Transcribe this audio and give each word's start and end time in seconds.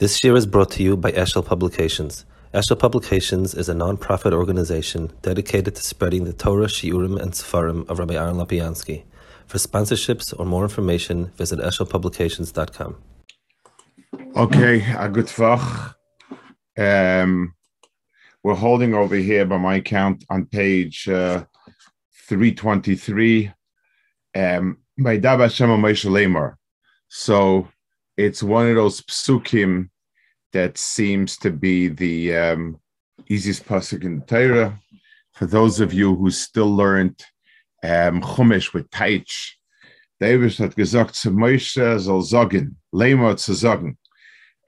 This 0.00 0.24
year 0.24 0.34
is 0.34 0.44
brought 0.44 0.72
to 0.72 0.82
you 0.82 0.96
by 0.96 1.12
Eshel 1.12 1.46
Publications. 1.46 2.24
Eshel 2.52 2.76
Publications 2.76 3.54
is 3.54 3.68
a 3.68 3.74
non-profit 3.74 4.32
organization 4.32 5.12
dedicated 5.22 5.76
to 5.76 5.82
spreading 5.84 6.24
the 6.24 6.32
Torah, 6.32 6.66
Shiurim, 6.66 7.16
and 7.22 7.30
Sefarim 7.30 7.88
of 7.88 8.00
Rabbi 8.00 8.14
Aaron 8.14 8.34
Lapiansky. 8.34 9.04
For 9.46 9.58
sponsorships 9.58 10.34
or 10.36 10.46
more 10.46 10.64
information, 10.64 11.26
visit 11.36 11.60
eshelpublications.com. 11.60 12.96
Okay, 14.34 14.82
a 14.98 15.08
good 15.08 15.26
vach. 15.26 15.94
Um, 16.76 17.54
we're 18.42 18.56
holding 18.56 18.94
over 18.94 19.14
here, 19.14 19.46
by 19.46 19.58
my 19.58 19.78
count, 19.78 20.24
on 20.28 20.46
page 20.46 21.08
uh, 21.08 21.44
323, 22.28 23.52
um. 24.34 24.78
So 27.08 27.68
it's 28.16 28.42
one 28.42 28.68
of 28.68 28.76
those 28.76 29.00
psukim 29.02 29.88
that 30.52 30.78
seems 30.78 31.36
to 31.38 31.50
be 31.50 31.88
the 31.88 32.36
um, 32.36 32.80
easiest 33.28 33.64
pasuk 33.66 34.04
in 34.04 34.20
the 34.20 34.24
Torah. 34.24 34.78
For 35.32 35.46
those 35.46 35.80
of 35.80 35.92
you 35.92 36.14
who 36.14 36.30
still 36.30 36.74
learned 36.74 37.20
um, 37.82 38.20
Chumash 38.20 38.72
with 38.72 38.88
Taich, 38.90 39.54
David 40.20 40.56
hat 40.56 40.76
gesagt 40.76 41.16
zu 41.16 41.30
Moshe 41.30 42.00
soll 42.00 42.22
sagen, 42.22 42.76
Lema 42.94 43.36
zu. 43.36 43.96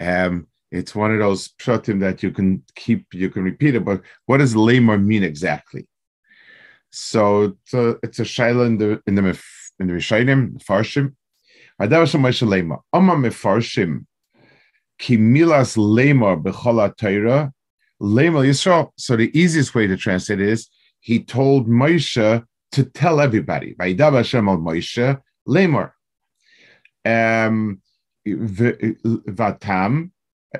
Um, 0.00 0.48
it's 0.72 0.94
one 0.94 1.12
of 1.12 1.20
those 1.20 1.48
pshatim 1.60 2.00
that 2.00 2.22
you 2.22 2.32
can 2.32 2.64
keep, 2.74 3.06
you 3.14 3.30
can 3.30 3.44
repeat 3.44 3.76
it, 3.76 3.84
but 3.84 4.02
what 4.26 4.38
does 4.38 4.54
Lema 4.54 5.02
mean 5.02 5.22
exactly? 5.22 5.86
So 6.90 7.54
it's 7.62 7.74
a, 7.74 7.96
it's 8.02 8.18
a 8.18 8.22
shaila 8.22 8.66
in 8.66 8.78
the 8.78 9.02
in 9.06 9.14
the 9.14 9.40
in 9.78 9.86
the 9.86 9.92
Rishayim, 9.92 10.62
Farshim, 10.64 11.14
Hadav 11.80 12.04
Shemay 12.04 12.32
Shalema. 12.32 12.80
Amma 12.92 13.14
Mefarshim. 13.14 14.06
Ki 14.98 15.18
milas 15.18 15.76
lema 15.76 16.42
b'chola 16.42 16.96
Torah. 16.96 17.52
Lema 18.00 18.46
Yisrael. 18.46 18.90
So 18.96 19.16
the 19.16 19.36
easiest 19.38 19.74
way 19.74 19.86
to 19.86 19.96
translate 19.96 20.40
is 20.40 20.68
he 21.00 21.22
told 21.22 21.68
Moshe 21.68 22.44
to 22.72 22.84
tell 22.84 23.20
everybody. 23.20 23.74
By 23.74 23.88
Hashem 23.92 24.48
al 24.48 24.58
Moshe. 24.58 25.20
Lemor. 25.48 25.92
Um, 27.04 27.80
vatam, 28.26 30.10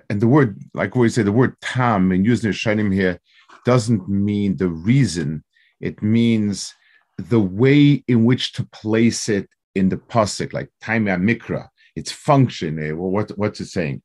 and 0.09 0.21
the 0.21 0.29
word, 0.29 0.61
like 0.75 0.95
we 0.95 1.09
say, 1.09 1.23
the 1.23 1.33
word 1.33 1.57
tam 1.61 2.13
in 2.13 2.25
using 2.25 2.53
Shanim 2.53 2.93
here 2.93 3.19
doesn't 3.65 4.09
mean 4.09 4.57
the 4.57 4.69
reason. 4.69 5.43
It 5.81 6.03
means 6.03 6.75
the 7.19 7.41
way 7.41 8.05
in 8.07 8.25
which 8.25 8.53
to 8.55 8.65
place 8.67 9.29
it 9.29 9.49
in 9.77 9.91
the 9.91 9.99
pasuk, 9.99 10.55
like 10.55 10.71
time 10.81 11.05
mikra, 11.05 11.69
its 11.95 12.11
function. 12.11 12.83
Eh, 12.83 12.93
well, 12.93 13.11
what 13.11 13.31
what's 13.37 13.61
it 13.61 13.67
saying? 13.67 14.03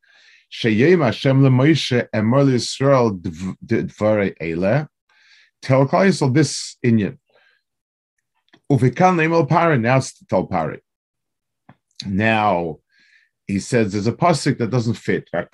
Sheyem 0.52 1.02
Hashem 1.02 1.40
leMoshe 1.40 2.06
Emor 2.14 2.46
Yisrael 2.46 3.18
dvarei 3.64 4.34
ele. 4.38 4.86
Tell 5.62 5.88
Klal 5.88 6.08
Yisrael 6.08 6.34
this 6.34 6.76
inyan. 6.84 7.16
Uvikan 8.70 9.16
neimel 9.16 9.48
pari. 9.48 9.78
Now 9.78 9.96
it's 9.96 10.12
tell. 10.26 10.80
Now 12.06 12.80
he 13.46 13.58
says 13.58 13.92
there's 13.92 14.06
a 14.06 14.12
pasuk 14.12 14.58
that 14.58 14.70
doesn't 14.70 14.94
fit. 14.94 15.28
That's 15.32 15.48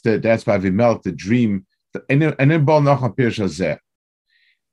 the 0.00 0.18
that's 0.18 0.44
by 0.44 0.58
Vimelch 0.58 1.02
the 1.02 1.12
dream. 1.12 1.66
And 2.10 2.22
then 2.22 2.64
bal 2.64 2.82
noch 2.82 3.02
a 3.02 3.08
pirshazeh 3.08 3.78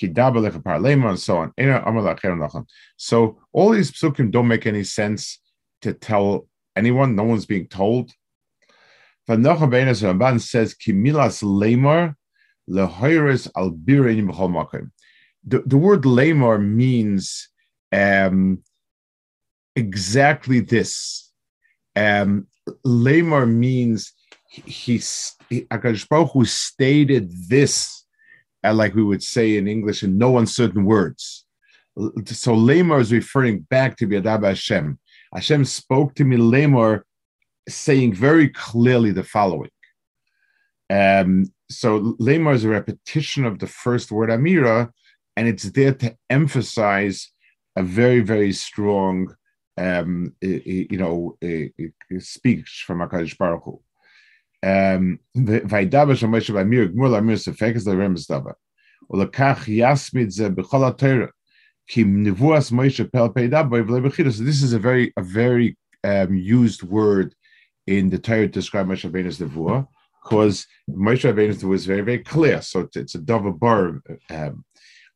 and 0.00 1.18
so 1.18 1.36
on. 1.38 1.52
So 2.96 3.40
all 3.52 3.70
these 3.70 3.92
psukim 3.92 4.30
don't 4.30 4.48
make 4.48 4.66
any 4.66 4.84
sense 4.84 5.40
to 5.82 5.92
tell 5.92 6.48
anyone. 6.76 7.16
No 7.16 7.24
one's 7.24 7.46
being 7.46 7.66
told. 7.68 8.12
Says. 9.26 10.76
The 15.44 15.62
the 15.66 15.78
word 15.78 16.02
lemar 16.02 16.62
means 16.64 17.48
um, 17.92 18.62
exactly 19.76 20.60
this. 20.60 21.32
Um, 21.96 22.46
lemar 22.86 23.50
means 23.50 24.12
he, 24.50 25.00
he 25.48 25.66
Baruch 26.08 26.32
Hu 26.32 26.44
stated 26.44 27.30
this 27.48 27.97
like 28.62 28.94
we 28.94 29.04
would 29.04 29.22
say 29.22 29.56
in 29.56 29.68
English, 29.68 30.02
in 30.02 30.18
no 30.18 30.38
uncertain 30.38 30.84
words. 30.84 31.44
So 32.26 32.54
Lamar 32.54 33.00
is 33.00 33.12
referring 33.12 33.60
back 33.60 33.96
to 33.96 34.06
Biadab 34.06 34.44
Hashem. 34.44 34.98
Hashem 35.34 35.64
spoke 35.64 36.14
to 36.14 36.24
me, 36.24 36.36
Lamar, 36.36 37.04
saying 37.68 38.14
very 38.14 38.48
clearly 38.48 39.10
the 39.10 39.24
following. 39.24 39.70
Um, 40.90 41.52
so 41.70 42.16
Lamar 42.18 42.54
is 42.54 42.64
a 42.64 42.68
repetition 42.68 43.44
of 43.44 43.58
the 43.58 43.66
first 43.66 44.10
word 44.10 44.30
Amira, 44.30 44.90
and 45.36 45.46
it's 45.46 45.64
there 45.64 45.94
to 45.94 46.16
emphasize 46.30 47.30
a 47.76 47.82
very, 47.82 48.20
very 48.20 48.52
strong, 48.52 49.34
um, 49.76 50.34
you 50.40 50.98
know, 50.98 51.36
speech 52.18 52.84
from 52.86 52.98
Hakadosh 53.00 53.36
Baruch 53.36 53.64
Hu 53.64 53.80
um 54.62 55.18
by 55.40 55.84
mir 55.84 56.88
mir 56.88 57.36
sefek 57.36 57.76
is 57.76 57.84
the 57.84 58.54
ul 59.12 59.26
kach 59.26 59.64
ze 60.30 60.48
kim 61.88 62.24
nivuas 62.24 63.12
pel 63.12 63.28
by 63.28 64.30
so 64.30 64.42
this 64.44 64.62
is 64.62 64.72
a 64.72 64.78
very 64.78 65.12
a 65.16 65.22
very 65.22 65.76
um, 66.04 66.34
used 66.34 66.82
word 66.82 67.34
in 67.86 68.10
the 68.10 68.18
Torah 68.18 68.42
to 68.42 68.48
describe 68.48 68.86
Moshe 68.86 69.10
Rabbeinu's 69.10 69.38
nevuah 69.38 69.86
because 70.22 70.66
Moshe 70.90 71.32
Rabbeinu 71.32 71.62
was 71.64 71.86
very 71.86 72.02
very 72.02 72.18
clear. 72.18 72.60
So 72.60 72.80
it's, 72.80 72.96
it's 72.96 73.14
a 73.14 73.18
double 73.18 73.52
bar 73.52 74.00
um 74.30 74.64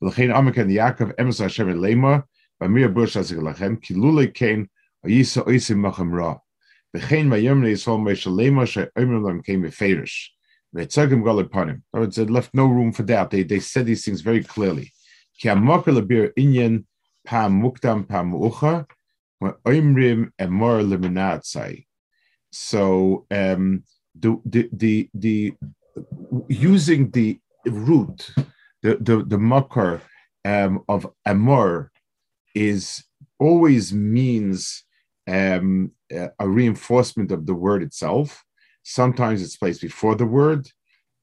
emes 0.03 1.41
lema 1.75 2.25
by 2.59 2.69
mir 2.69 2.89
bush 2.89 3.17
as 3.17 3.31
lachem 3.33 3.81
kilule 3.81 4.33
yisa 5.07 5.47
oisim 5.47 6.17
ra. 6.17 6.39
V'chein 6.95 7.29
vayomne 7.29 7.71
yisrael 7.71 8.01
Moshe 8.01 8.31
lema 8.31 8.67
she'omer 8.67 9.43
came 9.43 9.63
beferish. 9.63 10.29
V'etzagim 10.75 11.25
gal 11.25 11.39
upon 11.39 11.69
him. 11.69 11.85
It 11.95 12.31
left 12.31 12.55
no 12.55 12.67
room 12.67 12.93
for 12.93 13.03
doubt. 13.03 13.31
They, 13.31 13.43
they 13.43 13.61
said 13.61 13.87
these 13.87 14.05
things 14.05 14.21
very 14.21 14.43
clearly. 14.43 14.93
Ki 15.39 15.49
amokar 15.49 15.99
lebir 15.99 16.33
inyan 16.39 16.85
pam 17.25 17.63
mukdam 17.63 18.09
pam 18.09 18.33
ucha 18.33 18.87
oimrim 19.43 20.31
emor 20.39 20.83
leminatzai. 20.87 21.87
So 22.51 23.27
um, 23.31 23.85
the, 24.15 24.41
the 24.45 24.69
the 24.73 25.09
the 25.15 25.55
using 26.49 27.11
the 27.11 27.39
root, 27.67 28.31
the 28.83 28.97
the 29.01 29.25
the 29.25 29.39
makar 29.39 30.03
um, 30.45 30.85
of 30.89 31.07
amor 31.25 31.91
is 32.55 33.05
always 33.39 33.93
means 33.93 34.85
um, 35.27 35.93
a 36.39 36.49
reinforcement 36.49 37.33
of 37.33 37.47
the 37.47 37.55
word 37.55 37.83
itself. 37.83 38.45
Sometimes 38.83 39.43
it's 39.43 39.57
placed 39.57 39.81
before 39.81 40.15
the 40.15 40.27
word, 40.27 40.69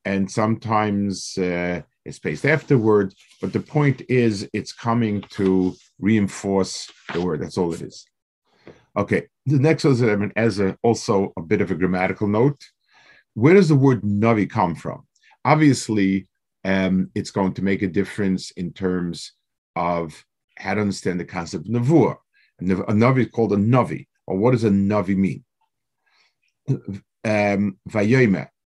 and 0.05 0.29
sometimes 0.29 1.37
uh, 1.37 1.81
it's 2.05 2.19
placed 2.19 2.45
after 2.45 2.75
the 2.75 2.77
word. 2.77 3.13
But 3.41 3.53
the 3.53 3.59
point 3.59 4.01
is, 4.09 4.49
it's 4.53 4.73
coming 4.73 5.21
to 5.31 5.75
reinforce 5.99 6.89
the 7.13 7.21
word. 7.21 7.41
That's 7.41 7.57
all 7.57 7.73
it 7.73 7.81
is. 7.81 8.05
Okay, 8.97 9.27
the 9.45 9.59
next 9.59 9.85
is 9.85 10.01
as 10.35 10.59
a, 10.59 10.77
also 10.83 11.33
a 11.37 11.41
bit 11.41 11.61
of 11.61 11.71
a 11.71 11.75
grammatical 11.75 12.27
note. 12.27 12.61
Where 13.33 13.53
does 13.53 13.69
the 13.69 13.75
word 13.75 14.01
navi 14.01 14.49
come 14.49 14.75
from? 14.75 15.03
Obviously, 15.45 16.27
um, 16.65 17.09
it's 17.15 17.31
going 17.31 17.53
to 17.53 17.61
make 17.61 17.81
a 17.81 17.87
difference 17.87 18.51
in 18.51 18.73
terms 18.73 19.33
of 19.75 20.25
how 20.57 20.73
to 20.73 20.81
understand 20.81 21.19
the 21.19 21.25
concept 21.25 21.67
of 21.67 21.71
nevuah. 21.71 22.17
A 22.61 22.63
navi 22.93 23.25
is 23.25 23.31
called 23.31 23.53
a 23.53 23.57
navi 23.57 24.07
or 24.29 24.37
what 24.37 24.51
does 24.51 24.63
a 24.63 24.69
navi 24.69 25.17
mean? 25.17 25.43
Um, 27.25 27.79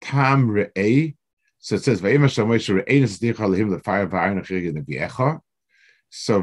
tam 0.01 0.49
re'ei. 0.49 1.17
So 1.59 1.75
it 1.75 1.83
says 1.83 2.01
vayima 2.01 2.27
shamosh 2.27 2.69
re'ei 2.73 3.03
nesdicha 3.03 3.35
lehim 3.35 3.77
lefire 3.77 4.09
v'ayna 4.09 4.47
chirgin 4.47 4.87
v'yecha. 4.87 5.41
So 6.11 6.41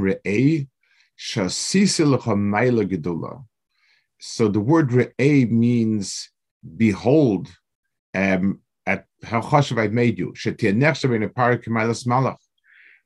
re'ei. 0.00 0.68
So 4.20 4.48
the 4.48 4.60
word 4.60 4.90
re'eh 4.90 5.50
means 5.50 6.30
behold 6.76 7.48
um, 8.14 8.60
at 8.86 9.06
how 9.22 9.40
chashav 9.40 9.80
I 9.80 9.86
made 9.88 10.18
you. 10.18 10.34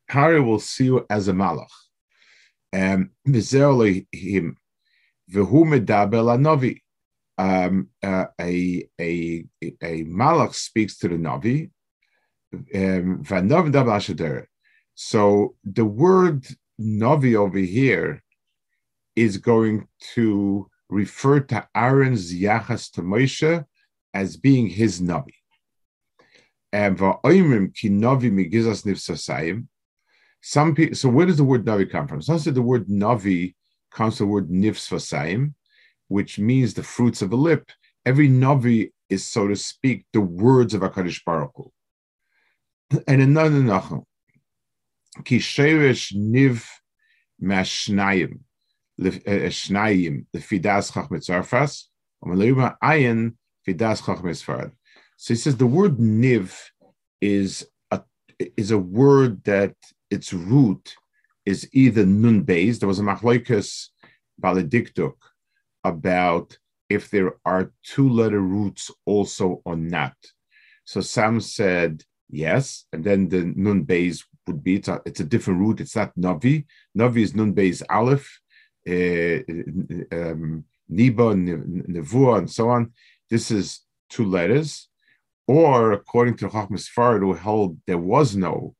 Pari 0.08 0.40
will 0.40 0.58
see 0.58 0.84
you 0.84 1.06
as 1.08 1.28
a 1.28 1.32
malach. 1.32 1.68
Um, 2.74 3.10
v'hu 5.30 5.64
medabel 5.64 6.36
anovi. 6.36 6.78
Um, 7.38 7.88
uh, 8.02 8.26
a, 8.40 8.86
a, 9.00 9.44
a 9.62 10.04
malach 10.04 10.54
speaks 10.54 10.98
to 10.98 11.08
the 11.08 11.16
navi. 11.16 11.70
Um, 12.74 13.24
so 14.94 15.54
the 15.64 15.84
word 15.84 16.46
navi 16.80 17.34
over 17.34 17.58
here 17.58 18.22
is 19.16 19.38
going 19.38 19.88
to 20.14 20.68
refer 20.88 21.40
to 21.40 21.66
Aaron's 21.74 22.32
yachas 22.34 22.92
to 22.92 23.02
Moshe 23.02 23.64
as 24.12 24.36
being 24.36 24.66
his 24.66 25.00
navi. 25.00 25.34
Nifsasayim. 28.82 29.66
Some 30.42 30.74
people. 30.74 30.96
So 30.96 31.08
where 31.08 31.26
does 31.26 31.36
the 31.38 31.44
word 31.44 31.64
navi 31.64 31.90
come 31.90 32.08
from? 32.08 32.20
Some 32.22 32.38
say 32.38 32.50
the 32.50 32.62
word 32.62 32.88
navi 32.88 33.54
comes 33.92 34.18
from 34.18 34.26
the 34.26 34.32
word 34.32 34.48
nifsasayim, 34.48 35.54
which 36.08 36.38
means 36.38 36.74
the 36.74 36.82
fruits 36.82 37.22
of 37.22 37.32
a 37.32 37.36
lip. 37.36 37.70
Every 38.04 38.28
navi 38.28 38.90
is, 39.08 39.24
so 39.24 39.48
to 39.48 39.56
speak, 39.56 40.06
the 40.12 40.20
words 40.20 40.74
of 40.74 40.82
Hakadosh 40.82 41.24
Baruch 41.24 41.52
Hu. 41.54 41.72
And 43.06 43.22
another 43.22 43.60
nachum, 43.60 44.04
ki 45.24 45.38
sheresh 45.38 46.14
niv 46.14 46.66
mashnayim 47.42 48.40
eh, 49.02 49.48
shnayim 49.48 50.26
lefidas 50.34 50.92
chachmet 50.92 51.24
zarfas, 51.26 51.84
umalima 52.24 52.76
ayin 52.82 53.34
fidas. 53.66 54.72
So 55.16 55.34
he 55.34 55.38
says 55.38 55.56
the 55.56 55.66
word 55.66 55.98
niv 55.98 56.58
is 57.20 57.66
a 57.90 58.02
is 58.56 58.70
a 58.70 58.78
word 58.78 59.44
that 59.44 59.74
its 60.10 60.32
root 60.32 60.94
is 61.44 61.68
either 61.72 62.06
nun 62.06 62.42
based. 62.42 62.80
There 62.80 62.88
was 62.88 63.00
a 63.00 63.02
machloikus 63.02 63.88
balediktuk 64.40 65.14
about 65.84 66.58
if 66.88 67.10
there 67.10 67.34
are 67.44 67.72
two 67.82 68.08
letter 68.08 68.40
roots 68.40 68.90
also 69.06 69.62
or 69.64 69.76
not. 69.76 70.14
So 70.84 71.00
some 71.00 71.40
said 71.40 72.02
yes, 72.28 72.84
and 72.92 73.02
then 73.04 73.28
the 73.28 73.52
nun 73.56 73.82
base 73.82 74.24
would 74.46 74.62
be 74.62 74.76
it's 74.76 74.88
a, 74.88 75.00
it's 75.06 75.20
a 75.20 75.24
different 75.24 75.60
root. 75.60 75.80
It's 75.80 75.96
not 75.96 76.14
navi. 76.16 76.66
Navi 76.96 77.22
is 77.22 77.34
nun 77.34 77.52
base 77.52 77.82
aleph, 77.88 78.28
uh, 78.88 79.38
um, 80.12 80.64
niba, 80.90 82.38
and 82.38 82.50
so 82.50 82.68
on. 82.70 82.92
This 83.30 83.50
is 83.50 83.80
two 84.10 84.24
letters. 84.24 84.88
Or 85.48 85.92
according 85.92 86.36
to 86.38 86.48
Chachmas 86.48 86.88
Farad, 86.94 87.20
who 87.20 87.34
held 87.34 87.78
there 87.86 87.98
was 87.98 88.36
no 88.36 88.74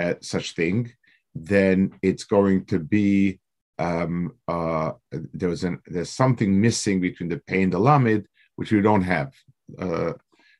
uh, 0.00 0.14
such 0.20 0.54
thing, 0.54 0.92
then 1.34 1.92
it's 2.02 2.24
going 2.24 2.64
to 2.66 2.78
be 2.78 3.40
um, 3.78 4.34
uh, 4.46 4.92
an, 5.12 5.80
there's 5.86 6.10
something 6.10 6.60
missing 6.60 7.00
between 7.00 7.28
the 7.30 7.38
pay 7.46 7.62
and 7.62 7.72
the 7.72 7.78
lamed, 7.78 8.26
which 8.56 8.72
we 8.72 8.82
don't 8.82 9.02
have. 9.02 9.32
Uh, 9.78 10.12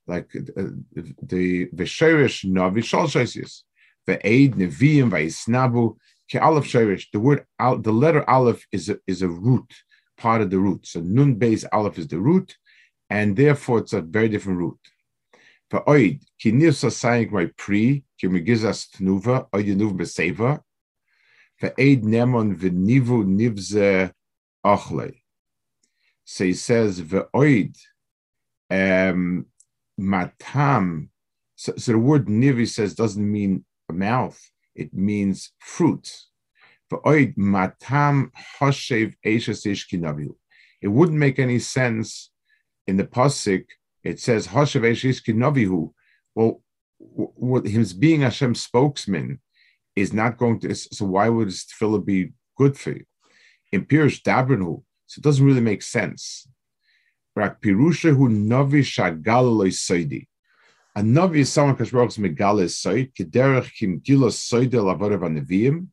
like 0.06 0.30
uh, 0.56 0.62
the 1.22 1.66
v'sherish 1.66 2.44
navi 2.44 2.82
shal 2.82 3.06
shaisius 3.06 3.62
ve'ed 4.08 4.54
neviim 4.54 5.10
v'isnabu 5.10 5.96
ke 6.30 6.36
aleph 6.40 6.64
sherish. 6.64 7.10
The 7.12 7.20
word 7.20 7.44
the 7.58 7.92
letter 7.92 8.28
aleph 8.28 8.66
is 8.72 8.88
a, 8.88 8.98
is 9.06 9.22
a 9.22 9.28
root 9.28 9.70
part 10.16 10.40
of 10.40 10.50
the 10.50 10.58
root. 10.58 10.86
So 10.86 11.00
nun 11.00 11.34
base 11.34 11.64
aleph 11.72 11.98
is 11.98 12.08
the 12.08 12.20
root, 12.20 12.56
and 13.10 13.36
therefore 13.36 13.78
it's 13.78 13.92
a 13.92 14.00
very 14.00 14.28
different 14.28 14.58
root. 14.58 14.78
Ve'oid 15.72 16.24
ki 16.38 16.52
nivsa 16.52 16.90
saying 16.90 17.32
my 17.32 17.46
pri 17.56 18.02
ki 18.18 18.28
megizas 18.28 18.88
tnuva 18.96 19.46
oid 19.54 19.70
yenuv 19.70 19.94
beseva 19.98 20.58
Ve'ed 21.60 22.04
nemon 22.04 22.56
v'nivu 22.56 23.24
nivze 23.24 24.12
ochle. 24.64 25.12
So 26.24 26.44
he 26.44 26.54
says 26.54 27.00
ve'oid 27.02 27.76
um, 28.70 29.46
matam. 29.98 31.10
So, 31.56 31.74
so 31.76 31.92
the 31.92 31.98
word 31.98 32.26
nivi 32.26 32.66
says 32.66 32.94
doesn't 32.94 33.30
mean 33.30 33.64
mouth; 33.92 34.40
it 34.74 34.94
means 34.94 35.52
fruit. 35.58 36.10
Ve'oid 36.90 37.36
matam 37.36 38.32
hoshev 38.58 39.14
eishes 39.24 39.66
ishkinaviu. 39.66 40.34
It 40.80 40.88
wouldn't 40.88 41.18
make 41.18 41.38
any 41.38 41.58
sense 41.58 42.30
in 42.86 42.96
the 42.96 43.04
pasuk. 43.04 43.66
It 44.02 44.20
says 44.20 44.48
eishes 44.48 45.22
kinavihu. 45.22 45.92
Well, 46.34 46.62
what 46.98 47.66
him 47.66 47.84
being 47.98 48.20
Hashem's 48.20 48.62
spokesman 48.62 49.40
is 49.96 50.12
not 50.12 50.38
going 50.38 50.60
to. 50.60 50.74
So 50.74 51.06
why 51.06 51.28
would 51.28 51.48
this 51.48 51.66
tefillah 51.66 52.04
be 52.04 52.32
good 52.56 52.78
for 52.78 52.90
you? 52.90 53.04
In 53.72 53.84
Pirush 53.84 54.22
Dabrinu, 54.22 54.82
so 55.06 55.18
it 55.18 55.22
doesn't 55.22 55.44
really 55.44 55.60
make 55.60 55.82
sense. 55.82 56.48
Rak 57.36 57.60
Pirusha 57.60 58.14
hu 58.14 58.28
navi 58.28 58.82
shagal 58.82 59.66
soidi. 59.68 60.26
A 60.96 61.00
navi 61.02 61.38
is 61.38 61.52
someone 61.52 61.76
kashbrachs 61.76 62.18
megale 62.18 62.64
soid 62.64 63.12
kederech 63.14 63.72
kim 63.72 64.00
gila 64.00 64.28
soide 64.28 64.72
lavodav 64.72 65.22
anevim 65.22 65.86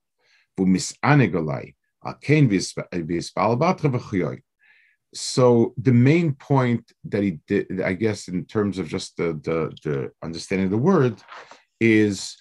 vu 0.57 0.65
misanegolai 0.65 1.75
akein 2.03 2.49
vispalbatra 2.49 3.91
v'chuyoy. 3.91 4.41
So 5.13 5.73
the 5.77 5.93
main 5.93 6.33
point 6.33 6.91
that 7.05 7.23
he 7.23 7.39
did, 7.47 7.81
I 7.81 7.93
guess, 7.93 8.27
in 8.27 8.45
terms 8.45 8.77
of 8.77 8.87
just 8.87 9.17
the 9.17 9.39
the, 9.43 9.75
the 9.83 10.11
understanding 10.23 10.65
of 10.65 10.71
the 10.71 10.77
word, 10.77 11.15
is 11.79 12.35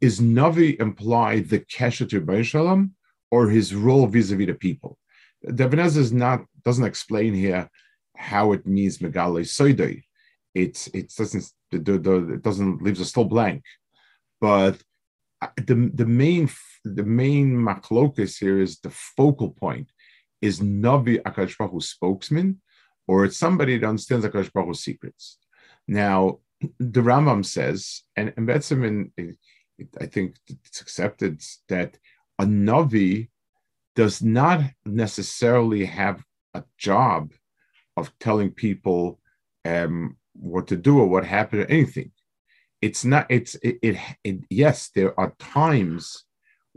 is 0.00 0.20
Navi 0.20 0.78
imply 0.80 1.40
the 1.40 1.60
Keshet 1.60 2.10
to 2.10 2.44
Shalom 2.44 2.94
or 3.30 3.48
his 3.48 3.74
role 3.74 4.06
vis-a-vis 4.06 4.46
the 4.46 4.54
people? 4.54 4.98
Devanez 5.46 5.96
is 5.96 6.12
not 6.12 6.44
doesn't 6.64 6.84
explain 6.84 7.34
here 7.34 7.68
how 8.16 8.52
it 8.52 8.66
means 8.66 8.98
Megale 8.98 9.42
Soidei. 9.42 10.02
It's 10.54 10.88
it 10.88 11.12
doesn't 11.16 11.52
the, 11.70 11.78
the, 11.78 12.34
it 12.34 12.42
doesn't 12.42 12.82
leaves 12.82 13.00
us 13.00 13.10
still 13.10 13.24
blank. 13.24 13.62
But 14.40 14.80
the 15.56 15.90
the 15.94 16.06
main 16.06 16.48
the 16.84 17.04
main 17.04 17.56
machlokus 17.56 18.38
here 18.38 18.60
is 18.60 18.78
the 18.80 18.90
focal 18.90 19.50
point 19.50 19.90
is 20.40 20.60
Navi 20.60 21.20
Akash 21.22 21.56
Baruch 21.58 21.82
spokesman, 21.82 22.60
or 23.06 23.24
it's 23.24 23.36
somebody 23.36 23.78
that 23.78 23.86
understands 23.86 24.24
Akash 24.24 24.52
Baruch's 24.52 24.80
secrets. 24.80 25.38
Now, 25.86 26.40
the 26.78 27.00
Rambam 27.00 27.44
says, 27.44 28.02
and, 28.16 28.32
and 28.36 28.50
I 28.50 30.06
think 30.06 30.36
it's 30.48 30.80
accepted 30.80 31.42
that 31.68 31.96
a 32.38 32.44
Navi 32.44 33.28
does 33.94 34.22
not 34.22 34.62
necessarily 34.84 35.84
have 35.84 36.22
a 36.54 36.62
job 36.76 37.32
of 37.96 38.12
telling 38.18 38.50
people 38.50 39.20
um, 39.64 40.16
what 40.34 40.68
to 40.68 40.76
do 40.76 41.00
or 41.00 41.06
what 41.06 41.24
happened 41.24 41.62
or 41.62 41.66
anything. 41.66 42.12
It's 42.80 43.04
not. 43.04 43.26
It's 43.28 43.56
it. 43.56 43.78
it, 43.82 43.96
it 44.22 44.40
yes, 44.50 44.90
there 44.94 45.18
are 45.18 45.34
times 45.40 46.24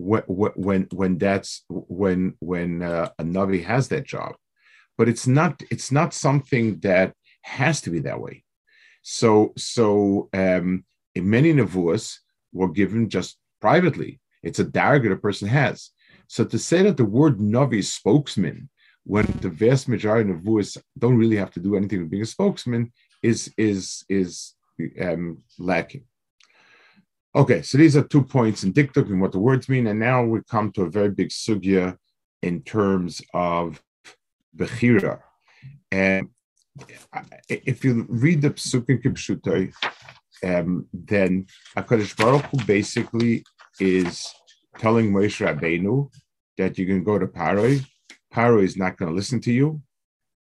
when 0.01 0.23
when 0.55 0.87
when 0.91 1.17
that's 1.17 1.63
when 1.69 2.35
when 2.39 2.81
uh, 2.81 3.09
a 3.19 3.23
navi 3.23 3.63
has 3.63 3.87
that 3.89 4.05
job, 4.05 4.35
but 4.97 5.09
it's 5.09 5.27
not. 5.27 5.61
It's 5.69 5.91
not 5.91 6.13
something 6.13 6.79
that 6.79 7.13
has 7.41 7.81
to 7.81 7.89
be 7.89 7.99
that 8.01 8.19
way. 8.19 8.43
So 9.01 9.53
so 9.57 10.29
um, 10.33 10.85
many 11.15 11.53
nevuas, 11.53 12.17
were 12.53 12.69
given 12.69 13.09
just 13.09 13.37
privately. 13.59 14.19
It's 14.43 14.59
a 14.59 14.63
dagger 14.63 15.13
a 15.13 15.17
person 15.17 15.47
has. 15.47 15.91
So 16.27 16.45
to 16.45 16.57
say 16.57 16.83
that 16.83 16.97
the 16.97 17.05
word 17.05 17.39
Navi 17.39 17.83
spokesman, 17.83 18.69
when 19.03 19.25
the 19.41 19.49
vast 19.49 19.87
majority 19.87 20.31
of 20.31 20.37
Navuas 20.37 20.77
don't 20.97 21.17
really 21.17 21.37
have 21.37 21.51
to 21.51 21.59
do 21.59 21.75
anything 21.75 21.99
with 21.99 22.09
being 22.09 22.23
a 22.23 22.25
spokesman, 22.25 22.91
is 23.23 23.53
is 23.57 24.03
is 24.09 24.53
um, 25.01 25.37
lacking. 25.59 26.05
Okay, 27.33 27.61
so 27.61 27.77
these 27.77 27.95
are 27.95 28.03
two 28.03 28.23
points 28.23 28.65
in 28.65 28.73
Diktuk 28.73 29.07
and 29.07 29.21
what 29.21 29.31
the 29.31 29.39
words 29.39 29.69
mean, 29.69 29.87
and 29.87 29.97
now 29.97 30.21
we 30.21 30.41
come 30.49 30.69
to 30.73 30.81
a 30.81 30.89
very 30.89 31.09
big 31.09 31.29
sugya 31.29 31.95
in 32.41 32.61
terms 32.63 33.21
of 33.33 33.81
Bechira. 34.55 35.21
And 35.93 36.27
if 37.47 37.85
you 37.85 38.05
read 38.09 38.41
the 38.41 38.49
Psukim 38.49 39.01
Kipshutai, 39.01 39.73
um, 40.43 40.87
then 40.93 41.45
Hakadosh 41.77 42.17
Baruch 42.17 42.45
Hu 42.47 42.65
basically 42.65 43.45
is 43.79 44.29
telling 44.77 45.13
Moshe 45.13 45.45
Rabbeinu 45.45 46.11
that 46.57 46.77
you 46.77 46.85
can 46.85 47.01
go 47.01 47.17
to 47.17 47.27
Paroi. 47.27 47.85
Paroi 48.33 48.63
is 48.63 48.75
not 48.75 48.97
going 48.97 49.09
to 49.09 49.15
listen 49.15 49.39
to 49.41 49.53
you, 49.53 49.81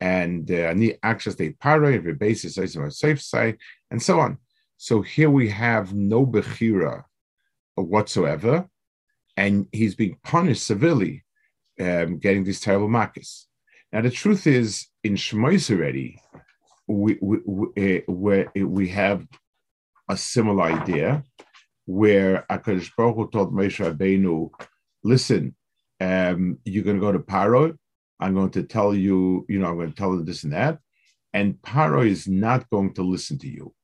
and 0.01 0.49
uh, 0.53 0.73
need 0.73 0.99
access 1.03 1.35
to 1.35 1.53
Paroi. 1.55 1.97
If 1.97 2.05
your 2.05 2.15
base 2.15 2.45
is 2.45 2.77
on 2.77 2.85
a 2.85 2.93
safe 2.93 3.21
side, 3.21 3.59
and 3.91 4.01
so 4.01 4.21
on. 4.21 4.39
So 4.79 5.01
here 5.01 5.31
we 5.31 5.49
have 5.49 5.95
no 5.95 6.27
bechira 6.27 7.05
whatsoever, 7.77 8.69
and 9.37 9.67
he's 9.73 9.95
being 9.95 10.19
punished 10.23 10.67
severely 10.67 11.25
um, 11.81 12.19
getting 12.19 12.45
these 12.45 12.61
terrible 12.61 12.89
markers. 12.89 13.47
Now 13.93 14.03
the 14.03 14.11
truth 14.11 14.47
is, 14.47 14.87
in 15.03 15.15
Shmois 15.15 15.71
already, 15.71 16.21
we 16.87 17.19
we 17.21 17.39
we, 17.47 18.47
uh, 18.47 18.67
we 18.67 18.89
have 18.89 19.27
a 20.09 20.17
similar 20.17 20.65
idea 20.65 21.25
where 21.87 22.45
Akadosh 22.51 22.91
Baruch 22.97 23.17
Hu 23.17 23.31
told 23.31 23.55
Moshe 23.55 23.85
Rabbeinu, 23.85 24.51
"Listen, 25.03 25.55
um, 26.01 26.59
you're 26.65 26.85
going 26.85 26.97
to 26.97 27.01
go 27.01 27.13
to 27.13 27.19
Paro. 27.19 27.77
I'm 28.21 28.35
going 28.35 28.51
to 28.51 28.63
tell 28.63 28.95
you, 28.95 29.47
you 29.49 29.59
know, 29.59 29.69
I'm 29.69 29.77
going 29.77 29.91
to 29.91 29.97
tell 29.97 30.15
you 30.15 30.23
this 30.23 30.45
and 30.45 30.53
that, 30.53 30.79
and 31.33 31.55
Paro 31.55 32.07
is 32.07 32.27
not 32.29 32.69
going 32.71 32.93
to 32.95 33.03
listen 33.03 33.39
to 33.39 33.49
you." 33.49 33.75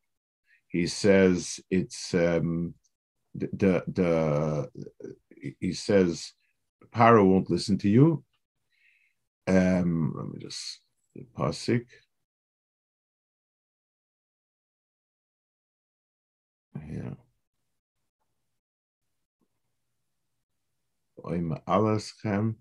He 0.73 0.87
says 0.87 1.61
it's 1.71 2.15
um, 2.15 2.75
the, 3.35 3.85
the 3.87 4.71
he 5.61 5.73
says 5.75 6.33
Paro 6.95 7.27
won't 7.27 7.51
listen 7.51 7.77
to 7.79 7.89
you. 7.91 8.25
Um, 9.47 10.15
let 10.17 10.29
me 10.29 10.39
just 10.41 10.81
pasik. 11.39 11.87
Yeah. 16.77 17.15
Oim 21.25 21.61
alaschem. 21.67 22.57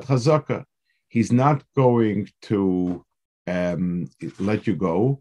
Chazaka. 0.00 0.69
He's 1.10 1.32
not 1.32 1.64
going 1.76 2.30
to 2.42 3.04
um, 3.46 4.08
let 4.38 4.66
you 4.66 4.76
go 4.76 5.20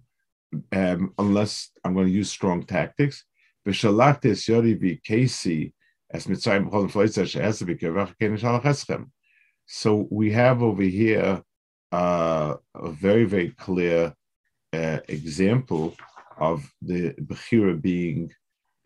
um, 0.72 1.14
unless 1.18 1.72
I'm 1.84 1.96
going 1.96 2.08
to 2.08 2.14
use 2.14 2.30
strong 2.30 2.64
tactics. 2.64 3.26
So 3.66 3.92
we 10.12 10.32
have 10.32 10.64
over 10.64 10.84
here 10.84 11.44
uh, 11.92 12.56
a 12.76 12.92
very, 12.92 13.26
very 13.26 13.50
clear 13.50 14.14
uh, 14.74 15.00
example 15.08 15.96
of 16.38 16.72
the 16.82 17.14
Bechira 17.14 17.82
being 17.82 18.32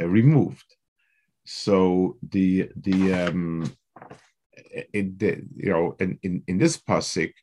uh, 0.02 0.08
removed. 0.08 0.76
So 1.46 2.18
the 2.32 2.70
the 2.78 3.14
um, 3.14 3.70
it, 4.94 5.20
the, 5.20 5.42
you 5.56 5.72
know 5.72 5.96
in, 6.00 6.20
in, 6.24 6.44
in 6.48 6.58
this 6.58 6.78
pasuk 6.78 7.34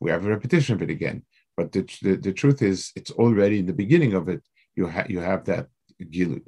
we 0.00 0.10
have 0.10 0.24
a 0.24 0.28
repetition 0.28 0.74
of 0.74 0.82
it 0.82 0.90
again, 0.90 1.22
but 1.56 1.72
the, 1.72 1.82
the, 2.02 2.16
the 2.16 2.32
truth 2.32 2.62
is 2.62 2.90
it's 2.96 3.10
already 3.10 3.58
in 3.58 3.66
the 3.66 3.72
beginning 3.72 4.14
of 4.14 4.28
it 4.28 4.42
you 4.74 4.86
have 4.86 5.10
you 5.10 5.20
have 5.20 5.44
that 5.44 5.66
gilu. 6.02 6.42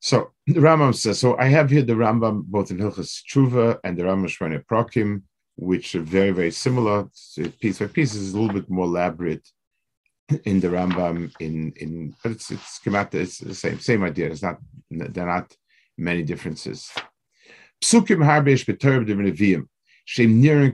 So 0.00 0.30
the 0.46 0.60
Rambam 0.60 0.94
says 0.94 1.18
so. 1.18 1.36
I 1.38 1.46
have 1.46 1.70
here 1.70 1.82
the 1.82 1.94
Rambam 1.94 2.44
both 2.44 2.70
in 2.70 2.78
Hilchas 2.78 3.22
Tshuva 3.28 3.78
and 3.82 3.96
the 3.96 4.04
Rambam 4.04 4.26
Shmone 4.26 4.64
Prokim 4.64 5.22
which 5.56 5.94
are 5.94 6.02
very, 6.02 6.30
very 6.30 6.50
similar. 6.50 7.08
piece 7.60 7.78
by 7.78 7.86
piece 7.86 8.14
is 8.14 8.34
a 8.34 8.38
little 8.38 8.54
bit 8.54 8.70
more 8.70 8.84
elaborate 8.84 9.46
in 10.44 10.60
the 10.60 10.68
Rambam. 10.68 11.32
In 11.40 11.72
in 11.76 12.14
but 12.22 12.32
it's 12.32 12.50
it's. 12.50 12.80
It's 13.14 13.38
the 13.38 13.54
same 13.54 13.80
same 13.80 14.02
idea. 14.04 14.30
It's 14.30 14.42
not 14.42 14.58
there 14.90 15.28
are 15.28 15.40
not 15.40 15.56
many 15.96 16.22
differences. 16.22 16.90
Psukim 17.82 18.22
neviyim 18.22 19.66
shem 20.04 20.42
nirin 20.42 20.72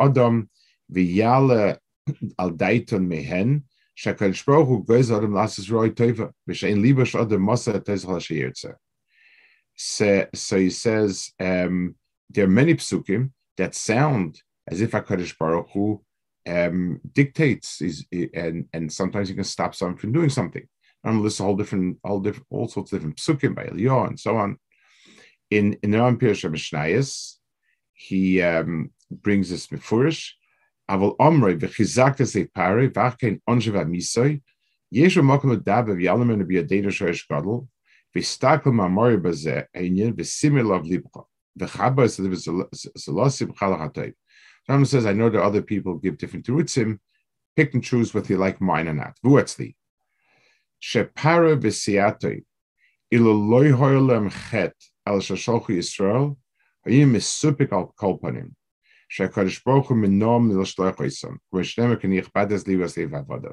adam 0.00 0.50
v'yale 0.92 1.78
al 2.38 2.50
daiton 2.50 3.06
mehen 3.06 3.64
shakal 3.96 4.32
shprochu 4.32 4.84
adam 5.16 5.32
tova 5.94 6.32
v'shein 6.48 6.80
libash 6.82 7.20
adam 7.20 7.42
masa. 7.46 8.74
So, 9.76 10.26
so 10.34 10.58
he 10.58 10.70
says, 10.70 11.32
um, 11.40 11.94
there 12.28 12.44
are 12.44 12.48
many 12.48 12.74
psukim 12.74 13.30
that 13.56 13.74
sound 13.74 14.42
as 14.68 14.80
if 14.80 14.90
HaKadosh 14.90 15.38
Baruch 15.38 15.68
Hu 15.72 16.02
um, 16.46 17.00
dictates 17.12 17.80
is, 17.80 18.04
and, 18.12 18.66
and 18.72 18.92
sometimes 18.92 19.28
he 19.28 19.34
can 19.34 19.44
stop 19.44 19.74
someone 19.74 19.96
from 19.96 20.12
doing 20.12 20.28
something. 20.28 20.66
I'm 21.04 21.22
list 21.22 21.40
a 21.40 21.44
whole 21.44 21.56
different, 21.56 21.98
all 22.04 22.20
different, 22.20 22.46
all 22.50 22.68
sorts 22.68 22.92
of 22.92 22.98
different 22.98 23.16
psukim 23.16 23.54
by 23.54 23.64
Eliyahu 23.64 24.08
and 24.08 24.20
so 24.20 24.36
on. 24.36 24.58
In 25.50 25.76
in 25.82 25.90
the 25.90 25.98
Ram 25.98 26.18
Pirush 26.18 26.48
Mishnayos, 26.50 27.36
he 27.92 28.42
um, 28.42 28.90
brings 29.10 29.50
this 29.50 29.68
mefurish. 29.68 30.32
Aval 30.90 31.16
omrei 31.16 31.58
v'chizakta 31.58 32.26
se 32.26 32.46
pare 32.46 32.88
v'achein 32.88 33.40
onje 33.48 33.72
v'misoy 33.72 34.42
yeshu 34.94 35.22
mokum 35.22 35.50
l'dav 35.52 35.86
v'yalamen 35.86 36.42
v'yadeinu 36.42 36.88
shoyesh 36.88 37.26
gadol 37.28 37.68
v'stakel 38.14 38.72
ma'mori 38.72 39.20
bazeh 39.20 39.64
einyin 39.74 40.12
v'simil 40.12 40.76
of 40.76 40.84
libcha 40.84 41.24
the 41.56 41.66
Chabad 41.66 42.08
Rambam 44.68 44.86
says, 44.86 45.06
I 45.06 45.12
know 45.12 45.30
that 45.30 45.42
other 45.42 45.62
people 45.62 45.94
give 45.96 46.18
different 46.18 46.46
terutzim. 46.46 46.98
Pick 47.56 47.74
and 47.74 47.82
choose 47.82 48.14
whether 48.14 48.32
you 48.32 48.38
like 48.38 48.60
mine 48.60 48.88
or 48.88 48.94
not. 48.94 49.16
Vuatzli 49.24 49.74
Shepara 50.81 51.55
v'siatoi 51.55 52.43
ilo 53.11 53.33
loy 53.33 53.71
hoylem 53.71 54.29
chet 54.29 54.75
al 55.05 55.19
shasholchu 55.19 55.77
Yisrael 55.77 56.35
hayim 56.85 57.13
misupik 57.13 57.71
al 57.71 57.93
kolpanim. 57.95 58.51
שהקדוש 59.09 59.63
ברוך 59.65 59.89
הוא 59.89 59.97
מנום 59.97 60.61
לשלוח 60.61 60.95
אותם, 60.99 61.35
ושניהם 61.55 61.95
כן 61.95 62.13
יכבד 62.13 62.51
אז 62.51 62.67
לי 62.67 62.77
ועשי 62.77 63.05
ועבודה. 63.05 63.49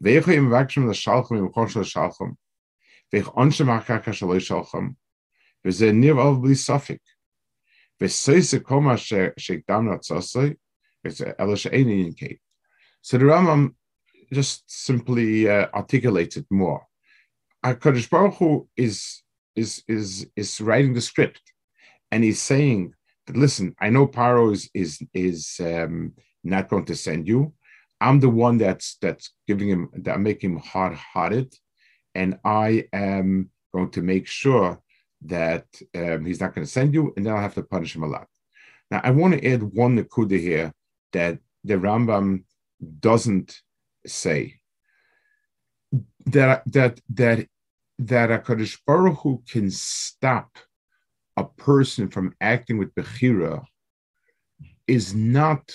ואיך 0.00 0.28
הם 0.28 0.46
מבקשים 0.46 0.90
לשלחם 0.90 1.34
ממקום 1.34 1.68
של 1.68 1.80
לשלחם, 1.80 2.30
ואיך 3.12 3.28
עונשם 3.28 3.70
אחר 3.70 3.98
כך 3.98 4.14
שלא 4.14 4.36
ישלחם, 4.36 4.88
וזה 5.64 5.92
נראה 5.92 6.34
בלי 6.42 6.54
ספק. 6.54 6.98
וסייסה 8.02 8.60
כל 8.60 8.80
מה 8.80 8.96
שהקדם 9.36 9.92
לצוסי, 9.92 10.54
אלא 11.40 11.56
שאין 11.56 11.88
עניין 11.88 12.12
כן. 12.16 12.34
So 13.06 13.18
the 13.18 13.22
Rambam 13.22 13.68
just 14.33 14.63
simply 14.67 15.49
uh, 15.49 15.67
articulates 15.73 16.37
it 16.37 16.45
more. 16.49 16.85
HaKadosh 17.65 18.09
Baruch 18.09 18.35
Hu 18.35 18.67
is, 18.75 19.21
is, 19.55 19.83
is, 19.87 20.27
is 20.35 20.61
writing 20.61 20.93
the 20.93 21.01
script, 21.01 21.41
and 22.11 22.23
he's 22.23 22.41
saying 22.41 22.93
that, 23.27 23.37
listen, 23.37 23.75
I 23.79 23.89
know 23.89 24.07
Paro 24.07 24.51
is, 24.51 24.69
is, 24.73 25.01
is 25.13 25.59
um, 25.59 26.13
not 26.43 26.69
going 26.69 26.85
to 26.85 26.95
send 26.95 27.27
you. 27.27 27.53
I'm 27.99 28.19
the 28.19 28.29
one 28.29 28.57
that's 28.57 28.97
that's 28.99 29.31
giving 29.47 29.69
him 29.69 29.89
that 29.93 30.19
making 30.19 30.53
him 30.53 30.57
hard-hearted, 30.57 31.53
and 32.15 32.39
I 32.43 32.87
am 32.91 33.51
going 33.71 33.91
to 33.91 34.01
make 34.01 34.25
sure 34.25 34.81
that 35.25 35.67
um, 35.93 36.25
he's 36.25 36.39
not 36.39 36.55
going 36.55 36.65
to 36.65 36.71
send 36.71 36.95
you, 36.95 37.13
and 37.15 37.23
then 37.23 37.33
I'll 37.33 37.41
have 37.41 37.53
to 37.53 37.61
punish 37.63 37.95
him 37.95 38.01
a 38.01 38.07
lot. 38.07 38.27
Now, 38.89 39.01
I 39.03 39.11
want 39.11 39.35
to 39.35 39.47
add 39.47 39.61
one 39.61 39.97
nakuda 39.97 40.39
here 40.39 40.73
that 41.13 41.37
the 41.63 41.75
Rambam 41.75 42.43
doesn't 42.99 43.61
say 44.05 44.55
that 46.25 46.63
that 46.67 46.99
that 47.09 47.47
that 47.99 48.31
a 48.31 48.39
Kadosh 48.39 48.79
Baruch 48.85 49.19
Hu 49.19 49.43
can 49.47 49.69
stop 49.69 50.57
a 51.37 51.43
person 51.43 52.09
from 52.09 52.35
acting 52.41 52.77
with 52.77 52.93
bechira 52.95 53.63
is 54.87 55.13
not 55.13 55.71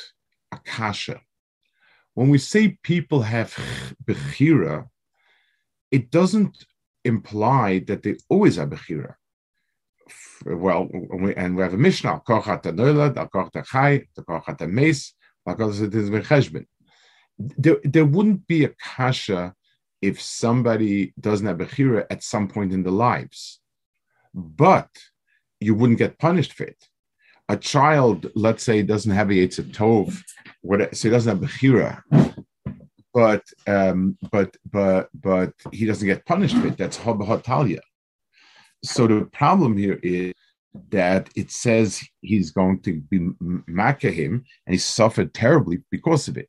a 0.52 0.58
kasha. 0.58 1.20
When 2.14 2.28
we 2.28 2.38
say 2.38 2.78
people 2.82 3.22
have 3.22 3.54
bechira, 4.04 4.88
it 5.90 6.10
doesn't 6.10 6.64
imply 7.04 7.80
that 7.86 8.02
they 8.02 8.16
always 8.28 8.56
have 8.56 8.70
bechira 8.70 9.14
well, 10.44 10.88
and 11.36 11.56
we 11.56 11.62
have 11.62 11.74
a 11.74 11.78
Mishnah, 11.78 12.22
Kochat 12.26 12.62
Anoilad, 12.62 13.14
Kochat 13.30 13.64
Chai, 13.66 14.06
Kochat 14.18 14.70
Meis, 14.70 15.14
there, 17.38 17.78
there 17.84 18.04
wouldn't 18.04 18.46
be 18.46 18.64
a 18.64 18.74
kasha 18.82 19.54
if 20.02 20.20
somebody 20.20 21.12
doesn't 21.20 21.46
have 21.46 21.60
a 21.60 22.06
at 22.10 22.22
some 22.22 22.48
point 22.48 22.72
in 22.72 22.82
their 22.82 22.92
lives, 22.92 23.60
but 24.34 24.88
you 25.60 25.74
wouldn't 25.74 25.98
get 25.98 26.18
punished 26.18 26.52
for 26.52 26.64
it. 26.64 26.88
A 27.48 27.56
child, 27.56 28.30
let's 28.34 28.64
say, 28.64 28.82
doesn't 28.82 29.12
have 29.12 29.30
a 29.30 29.34
Yetzer 29.34 29.64
Tov, 29.72 30.20
so 30.96 31.08
he 31.08 31.10
doesn't 31.10 31.38
have 31.38 31.42
a 31.42 31.52
chira, 31.52 32.02
but 33.14 33.44
um, 33.66 34.18
but 34.32 34.56
but 34.70 35.08
but 35.14 35.52
he 35.72 35.86
doesn't 35.86 36.08
get 36.08 36.26
punished 36.26 36.56
for 36.56 36.66
it. 36.66 36.76
That's 36.76 36.98
Hotalia. 36.98 37.80
So 38.84 39.06
the 39.06 39.24
problem 39.32 39.76
here 39.76 39.98
is 40.02 40.32
that 40.90 41.30
it 41.34 41.50
says 41.50 42.02
he's 42.20 42.50
going 42.50 42.80
to 42.82 43.00
be 43.00 43.30
makkah 43.66 44.10
him 44.10 44.44
and 44.66 44.74
he 44.74 44.78
suffered 44.78 45.32
terribly 45.32 45.82
because 45.90 46.28
of 46.28 46.36
it. 46.36 46.48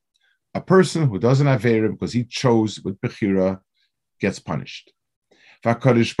A 0.53 0.61
person 0.61 1.07
who 1.07 1.17
doesn't 1.17 1.47
have 1.47 1.63
Erim 1.63 1.93
because 1.93 2.13
he 2.13 2.25
chose 2.25 2.81
with 2.81 2.99
Bechira 2.99 3.61
gets 4.19 4.39
punished. 4.39 4.91
HaKadosh 5.65 6.17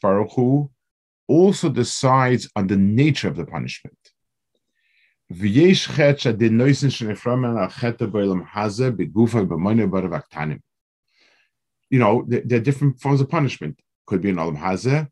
Baruch 0.00 0.32
Hu 0.34 0.70
also 1.28 1.68
decides 1.68 2.48
on 2.56 2.66
the 2.66 2.76
nature 2.76 3.28
of 3.28 3.36
the 3.36 3.44
punishment. 3.44 3.98
You 5.32 5.76
know, 11.98 12.24
there, 12.26 12.56
are 12.56 12.60
different 12.60 13.00
forms 13.00 13.20
of 13.20 13.28
punishment. 13.28 13.78
Could 14.06 14.22
be 14.22 14.30
an 14.30 14.36
olam 14.36 14.58
hazeh, 14.58 15.08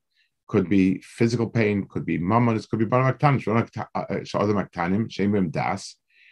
could 0.48 0.68
be 0.68 1.00
physical 1.02 1.48
pain, 1.48 1.86
could 1.88 2.04
be 2.04 2.18
mammon, 2.18 2.60
could 2.68 2.80
be 2.80 2.86
baramaktanim, 2.86 3.40
shadam 3.40 3.86
uh, 3.94 4.06
aktanim, 4.64 5.08
shemim 5.08 5.52
das, 5.52 5.94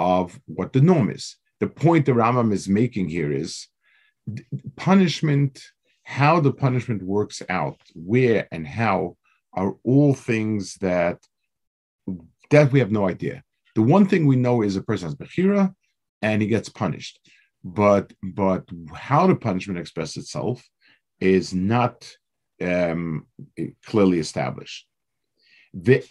of 0.00 0.40
what 0.46 0.72
the 0.72 0.80
norm 0.80 1.10
is. 1.10 1.36
The 1.60 1.68
point 1.68 2.06
the 2.06 2.12
Rambam 2.12 2.52
is 2.54 2.68
making 2.68 3.10
here 3.10 3.30
is 3.30 3.68
punishment, 4.76 5.62
how 6.04 6.40
the 6.40 6.52
punishment 6.52 7.02
works 7.02 7.42
out, 7.50 7.78
where 7.94 8.48
and 8.50 8.66
how 8.66 9.18
are 9.52 9.74
all 9.84 10.14
things 10.14 10.76
that 10.76 11.18
that 12.50 12.72
we 12.72 12.78
have 12.78 12.90
no 12.90 13.08
idea. 13.08 13.44
The 13.74 13.82
one 13.82 14.06
thing 14.06 14.26
we 14.26 14.36
know 14.36 14.62
is 14.62 14.74
a 14.74 14.82
person 14.82 15.08
has 15.08 15.14
bechira 15.14 15.74
and 16.22 16.40
he 16.40 16.48
gets 16.48 16.70
punished, 16.70 17.20
but 17.62 18.14
but 18.22 18.64
how 18.94 19.26
the 19.26 19.36
punishment 19.36 19.78
expresses 19.78 20.24
itself 20.24 20.66
is 21.20 21.52
not 21.52 22.10
um, 22.62 23.26
clearly 23.84 24.18
established. 24.18 24.86
The 25.74 26.02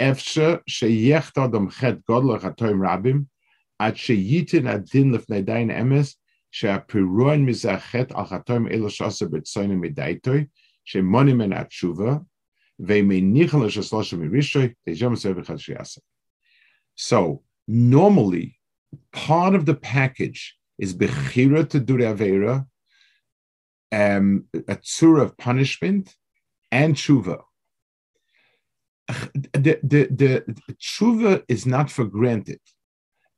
שייכת 3.94 4.54
אדם 4.54 4.64
חטא 4.64 4.64
גודל 4.64 4.64
החטאים 4.64 4.64
רבים, 4.64 4.64
עד 4.64 4.64
שייתן 4.64 4.66
הדין 4.66 5.12
לפני 5.12 5.42
דיין 5.42 5.70
אמס, 5.70 6.20
שהפירון 6.50 7.46
מזה 7.46 7.72
החטא 7.72 8.18
על 8.18 8.24
חטאים 8.24 8.68
אלו 8.68 8.90
שעשה 8.90 9.26
ברצונו 9.26 9.76
מדייתוי, 9.76 10.44
שמונים 10.84 11.38
מן 11.38 11.52
התשובה, 11.52 12.16
ומניחן 12.80 13.58
לו 13.58 13.70
ששלושה 13.70 14.16
מרישוי, 14.16 14.68
תשע 14.88 15.08
מסוים 15.08 15.38
אחד 15.38 15.56
שיעשה. 15.56 16.00
So, 16.96 17.42
normally, 17.68 18.58
part 19.12 19.54
of 19.54 19.66
the 19.66 19.74
package 19.74 20.56
is 20.78 20.94
bechira 20.94 21.68
to 21.70 21.80
do 21.80 21.98
the 21.98 22.04
avera, 22.04 22.66
um, 23.92 24.44
a 24.54 24.76
tzura 24.76 25.22
of 25.22 25.36
punishment, 25.36 26.14
and 26.70 26.94
tshuva. 26.94 27.42
The, 29.52 29.78
the, 29.82 30.08
the, 30.20 30.44
the 30.68 30.74
tshuva 30.74 31.42
is 31.48 31.66
not 31.66 31.90
for 31.90 32.04
granted. 32.04 32.60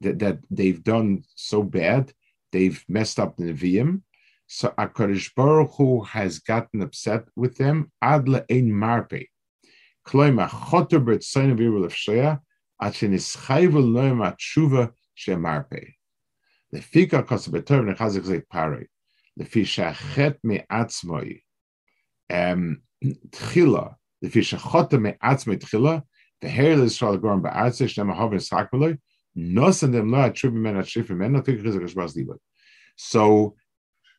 that, 0.00 0.18
that 0.18 0.38
they've 0.50 0.82
done 0.82 1.24
so 1.34 1.62
bad, 1.62 2.12
they've 2.52 2.82
messed 2.88 3.18
up 3.18 3.36
the 3.36 3.52
Nevi'im, 3.52 4.02
so 4.46 4.74
HaKadosh 4.78 5.34
Baruch 5.34 5.70
Hu 5.76 6.02
has 6.02 6.40
gotten 6.40 6.82
upset 6.82 7.24
with 7.36 7.56
them, 7.56 7.92
ad 8.02 8.26
le'ein 8.26 8.68
marpe. 8.68 9.28
Kloima 10.06 10.48
choter 10.48 11.00
b'tzayin 11.00 11.56
v'irul 11.56 11.86
efshaya, 11.86 12.40
ad 12.80 12.92
shenischayvel 12.94 13.86
noem 13.94 14.26
at 14.26 14.38
shemarpe. 15.16 15.94
Lefika 16.74 17.22
kosabetov 17.24 17.94
nechazik 17.94 18.24
zek 18.24 18.48
pare. 18.48 18.86
Lefi 19.38 19.62
shachet 19.62 20.36
me 20.42 20.62
atzmoi. 20.70 21.42
Um 22.30 22.82
Tchila. 23.02 23.94
Lefi 24.24 25.00
me 25.00 25.14
atzmoi 25.22 25.58
tchila. 25.58 26.02
The 26.40 26.48
hair 26.48 26.72
is 26.82 26.96
shal 26.96 27.18
gorn 27.18 27.42
ba'artze 27.42 27.88
shem 27.88 28.08
So 32.96 33.54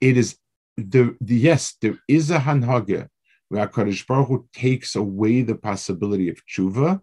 it 0.02 0.18
is 0.18 0.38
the, 0.78 1.16
the 1.22 1.36
yes, 1.36 1.76
there 1.82 1.98
is 2.08 2.32
a 2.32 2.40
hanhage 2.40 3.08
where 3.50 3.68
Hakadosh 3.68 4.08
Baruch 4.08 4.28
Hu 4.28 4.48
takes 4.54 4.96
away 4.96 5.42
the 5.42 5.56
possibility 5.56 6.30
of 6.30 6.38
tshuva, 6.46 7.02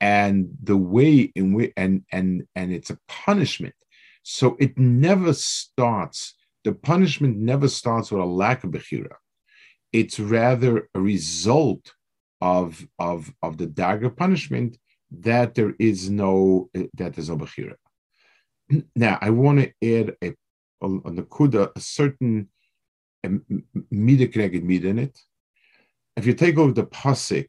and 0.00 0.50
the 0.62 0.76
way 0.76 1.32
in 1.34 1.54
which 1.54 1.72
and 1.76 2.04
and 2.12 2.46
and 2.54 2.72
it's 2.72 2.90
a 2.90 2.98
punishment. 3.08 3.74
So 4.22 4.56
it 4.60 4.78
never 4.78 5.32
starts 5.32 6.34
the 6.64 6.72
punishment 6.72 7.36
never 7.36 7.68
starts 7.68 8.10
with 8.10 8.22
a 8.22 8.26
lack 8.26 8.64
of 8.64 8.70
bechira. 8.70 9.16
It's 9.92 10.18
rather 10.18 10.88
a 10.94 11.00
result 11.00 11.94
of 12.40 12.86
of 12.98 13.32
of 13.42 13.58
the 13.58 13.66
dagger 13.66 14.10
punishment 14.10 14.78
that 15.20 15.54
there 15.54 15.74
is 15.78 16.10
no 16.10 16.68
eh, 16.74 16.86
that 16.94 17.14
there's 17.14 17.28
no 17.28 17.36
bechira 17.36 17.74
now 18.96 19.18
i 19.20 19.30
want 19.30 19.58
to 19.58 19.98
add 19.98 20.16
a 20.22 20.34
on 20.82 21.14
the 21.16 21.22
kuda 21.22 21.70
a 21.74 21.80
certain 21.80 22.48
mida 23.90 24.26
connected 24.28 24.64
mida 24.64 24.88
in 24.88 24.98
it 24.98 25.18
if 26.16 26.26
you 26.26 26.34
take 26.34 26.58
over 26.58 26.72
the 26.72 26.84
pasik 26.84 27.48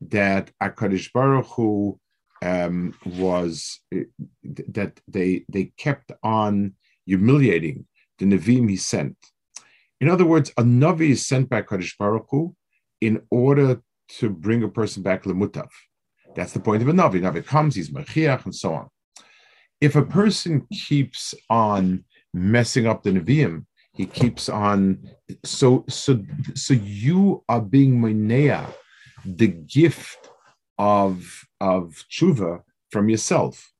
that 0.00 0.50
Akadosh 0.62 1.12
Baruch 1.12 1.46
Hu 1.46 2.00
um, 2.42 2.94
was 3.04 3.80
eh, 3.94 4.04
that 4.42 5.00
they 5.06 5.44
they 5.48 5.72
kept 5.76 6.12
on 6.22 6.74
humiliating 7.04 7.86
the 8.18 8.24
Nevi'im 8.24 8.70
he 8.70 8.76
sent. 8.76 9.16
In 10.00 10.08
other 10.08 10.24
words, 10.24 10.50
a 10.56 10.62
Navi 10.62 11.10
is 11.10 11.26
sent 11.26 11.50
by 11.50 11.60
Kadosh 11.62 11.98
Baruch 11.98 12.26
Hu 12.30 12.56
in 13.00 13.22
order 13.30 13.80
to 14.18 14.30
bring 14.30 14.62
a 14.62 14.68
person 14.68 15.02
back 15.02 15.24
lemutav. 15.24 15.68
That's 16.34 16.52
the 16.52 16.60
point 16.60 16.82
of 16.82 16.88
a 16.88 16.92
Navi. 16.92 17.20
Navi 17.20 17.44
comes, 17.44 17.74
he's 17.74 17.90
Machiach, 17.90 18.44
and 18.44 18.54
so 18.54 18.74
on. 18.74 18.88
If 19.80 19.96
a 19.96 20.04
person 20.04 20.66
keeps 20.72 21.34
on 21.48 22.04
messing 22.34 22.86
up 22.86 23.02
the 23.02 23.10
Nevi'im, 23.10 23.64
he 23.92 24.06
keeps 24.06 24.48
on. 24.48 24.98
So 25.44 25.84
so 25.88 26.22
so 26.54 26.74
you 26.74 27.44
are 27.48 27.60
being 27.60 28.00
monea, 28.00 28.72
the 29.24 29.48
gift 29.48 30.30
of 30.78 31.46
of 31.60 32.04
tshuva 32.10 32.62
from 32.90 33.08
yourself. 33.08 33.72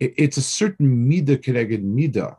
It, 0.00 0.14
it's 0.18 0.36
a 0.36 0.42
certain 0.42 1.08
mida 1.08 1.38
connected 1.38 1.84
mida 1.84 2.36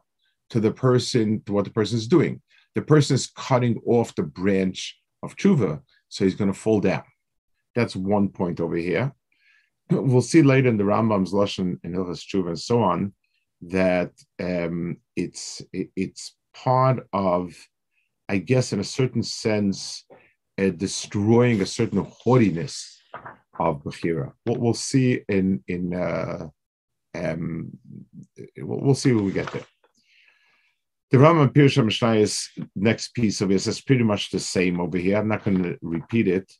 to 0.50 0.60
the 0.60 0.72
person 0.72 1.42
to 1.46 1.54
what 1.54 1.66
the 1.66 1.72
person 1.72 1.98
is 1.98 2.08
doing. 2.08 2.42
The 2.76 2.82
person 2.82 3.16
is 3.16 3.28
cutting 3.28 3.82
off 3.86 4.14
the 4.16 4.24
branch 4.24 5.00
of 5.24 5.36
tshuva, 5.36 5.82
so 6.16 6.24
he's 6.24 6.36
going 6.36 6.52
to 6.52 6.58
fall 6.58 6.80
down. 6.80 7.04
That's 7.76 7.94
one 7.94 8.30
point 8.30 8.62
over 8.62 8.78
here. 8.78 9.14
We'll 9.92 10.22
see 10.22 10.42
later 10.42 10.70
in 10.70 10.78
the 10.78 10.84
Rambam's 10.86 11.34
lashon 11.34 11.78
in 11.84 11.92
Hilchas 11.92 12.26
Tshuva 12.26 12.48
and 12.48 12.60
so 12.60 12.82
on 12.82 13.14
that 13.62 14.12
um, 14.42 14.98
it's 15.16 15.62
it, 15.74 15.90
it's 15.96 16.36
part 16.56 17.06
of, 17.12 17.54
I 18.30 18.38
guess, 18.38 18.72
in 18.72 18.80
a 18.80 18.84
certain 19.00 19.24
sense, 19.24 20.06
uh, 20.58 20.70
destroying 20.70 21.62
a 21.62 21.66
certain 21.66 22.04
haughtiness 22.04 22.98
of 23.60 23.84
Bechira. 23.84 24.32
What 24.46 24.60
we'll 24.60 24.74
see 24.74 25.22
in 25.28 25.64
in 25.68 25.94
uh, 25.94 26.48
um, 27.14 27.78
we'll 28.58 28.96
see 28.96 29.12
when 29.12 29.26
we 29.26 29.34
get 29.34 29.52
there. 29.52 29.68
The 31.16 31.22
Rambam 31.22 31.54
Pirush 31.54 31.82
Mishnayos 31.82 32.50
next 32.76 33.14
piece 33.14 33.40
of 33.40 33.48
this 33.48 33.68
is 33.68 33.80
pretty 33.80 34.04
much 34.04 34.32
the 34.32 34.40
same 34.40 34.82
over 34.82 34.98
here. 34.98 35.16
I'm 35.16 35.30
not 35.30 35.46
going 35.46 35.64
to 35.64 35.78
repeat 35.82 36.28
it. 36.28 36.52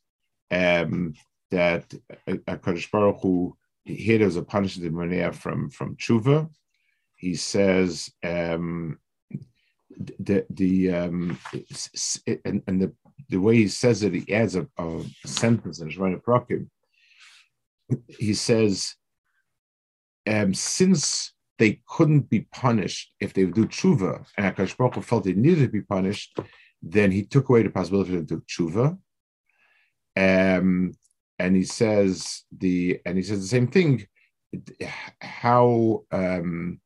Um, 0.50 1.12
that 1.50 1.92
a 2.26 2.56
Kodesh 2.56 2.90
Baruch 2.90 3.20
Hu 3.20 3.54
here 3.84 4.16
there's 4.16 4.36
a 4.36 4.42
punishment 4.42 5.12
in 5.12 5.32
from 5.32 5.68
from 5.68 5.96
Tshuva. 5.96 6.48
He 7.16 7.34
says 7.34 8.10
um, 8.24 8.98
the 10.18 10.46
the 10.48 10.90
um, 10.90 11.38
and, 12.46 12.62
and 12.66 12.80
the 12.80 12.94
the 13.28 13.36
way 13.36 13.56
he 13.56 13.68
says 13.68 14.02
it, 14.02 14.14
he 14.14 14.32
adds 14.32 14.56
a, 14.56 14.66
a 14.78 15.04
sentence 15.26 15.80
in 15.80 15.90
Shemana 15.90 16.22
Prakim. 16.22 16.70
He 18.08 18.32
says, 18.32 18.94
um, 20.26 20.54
since 20.54 21.34
they 21.58 21.80
couldn't 21.86 22.28
be 22.28 22.40
punished 22.52 23.12
if 23.20 23.32
they 23.32 23.44
would 23.44 23.54
do 23.54 23.66
tshuva, 23.66 24.26
and 24.36 24.54
Akash 24.54 24.76
Baruch 24.76 25.02
felt 25.02 25.24
they 25.24 25.32
needed 25.32 25.62
to 25.62 25.68
be 25.68 25.80
punished, 25.80 26.38
then 26.82 27.10
he 27.10 27.24
took 27.24 27.48
away 27.48 27.62
the 27.62 27.70
possibility 27.70 28.12
to 28.12 28.22
do 28.22 28.42
tshuva. 28.48 28.98
Um, 30.16 30.92
and 31.38 31.56
he 31.56 31.64
says 31.64 32.44
the 32.56 33.00
and 33.04 33.16
he 33.16 33.22
says 33.22 33.40
the 33.40 33.48
same 33.48 33.68
thing. 33.68 34.06
How 35.20 36.04
um, 36.10 36.80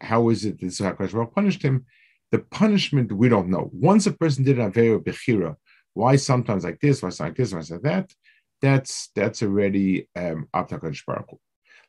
how 0.00 0.28
is 0.30 0.44
it 0.44 0.60
that 0.60 0.66
Akash 0.66 1.12
Baruch 1.12 1.34
punished 1.34 1.62
him? 1.62 1.86
The 2.32 2.40
punishment 2.40 3.12
we 3.12 3.28
don't 3.28 3.48
know. 3.48 3.70
Once 3.72 4.06
a 4.06 4.12
person 4.12 4.44
did 4.44 4.58
an 4.58 4.72
avera 4.72 5.02
bechira, 5.02 5.56
why 5.94 6.16
sometimes 6.16 6.64
like 6.64 6.80
this, 6.80 7.02
why 7.02 7.10
sometimes 7.10 7.30
like 7.30 7.36
this, 7.36 7.52
why 7.52 7.60
sometimes 7.60 7.84
like 7.84 7.92
that, 7.92 8.14
that's 8.60 9.10
that's 9.14 9.42
already 9.42 10.08
um, 10.16 10.48
Baruch 10.52 11.38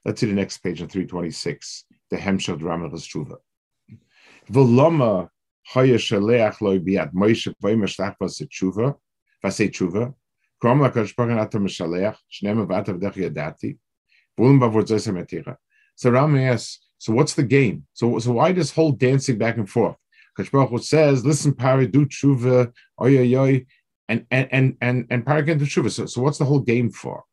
Let's 0.06 0.22
see 0.22 0.28
the 0.28 0.34
next 0.34 0.60
page 0.60 0.82
on 0.82 0.88
326 0.88 1.86
the 2.10 2.18
Hemshel 2.18 2.60
Ramachas 2.60 3.06
Tshuva. 3.08 3.38
V'loma 4.52 5.30
haya 5.66 5.96
shaleach 5.96 6.62
loy 6.62 6.80
biad 6.80 7.14
Moshe 7.14 7.54
v'yim 7.62 7.84
shlach 7.84 8.16
vas 8.20 8.40
tshuva 8.40 8.96
vasei 9.44 9.70
tshuva 9.70 10.14
krom 10.62 10.82
la 10.82 10.90
kadosh 10.90 11.16
baruch 11.16 11.38
atam 11.38 11.68
shaleach 11.68 12.16
shneim 12.32 12.66
v'atav 12.66 13.00
dech 13.00 13.16
yadati 13.16 13.78
v'ulim 14.40 14.60
bavor 14.60 14.84
zoyse 14.84 15.12
metira. 15.12 15.58
So 15.96 16.12
Ram 16.12 16.38
asks, 16.38 16.80
so 16.98 17.12
what's 17.14 17.34
the 17.34 17.44
game? 17.44 17.86
So 17.94 18.20
so 18.20 18.32
why 18.32 18.54
this 18.54 18.72
whole 18.72 18.92
dancing 18.92 19.38
back 19.38 19.58
and 19.58 19.70
forth? 19.70 19.98
Kadosh 20.38 20.52
Baruch 20.52 20.84
says, 20.84 21.26
listen, 21.26 21.54
Pari, 21.54 21.88
do 21.88 22.06
tshuva, 22.06 22.72
oy 23.02 23.18
oy 23.18 23.36
oy, 23.36 23.66
and 24.08 24.26
and 24.32 24.78
and 24.80 25.08
and 25.10 25.26
Pari 25.26 25.44
can 25.44 25.58
do 25.58 25.66
tshuva. 25.66 25.92
So 25.92 26.06
so 26.06 26.22
what's 26.22 26.38
the 26.38 26.46
whole 26.46 26.62
game 26.62 26.90
for? 26.90 27.24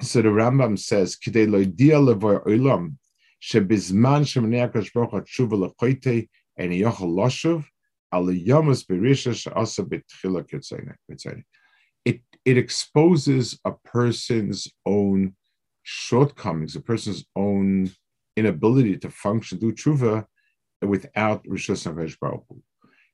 So 0.00 0.22
the 0.22 0.30
Rambam 0.30 0.78
says, 0.78 1.16
Kidei 1.16 1.46
loidia 1.46 2.00
levoy 2.00 2.44
olam 2.46 2.96
Shebizman 3.42 4.24
and 6.56 6.72
Loshuv 6.72 7.64
Yomas 8.12 8.86
Berisha 8.86 9.34
Betchila 9.88 11.44
It 12.04 12.20
it 12.44 12.58
exposes 12.58 13.58
a 13.64 13.72
person's 13.72 14.68
own 14.86 15.34
shortcomings, 15.82 16.76
a 16.76 16.80
person's 16.80 17.24
own 17.34 17.90
inability 18.36 18.96
to 18.98 19.10
function, 19.10 19.58
do 19.58 19.72
tshuva 19.72 20.24
without 20.80 21.44
Rishos 21.44 21.86
and 21.86 21.96
Baruch 22.20 22.44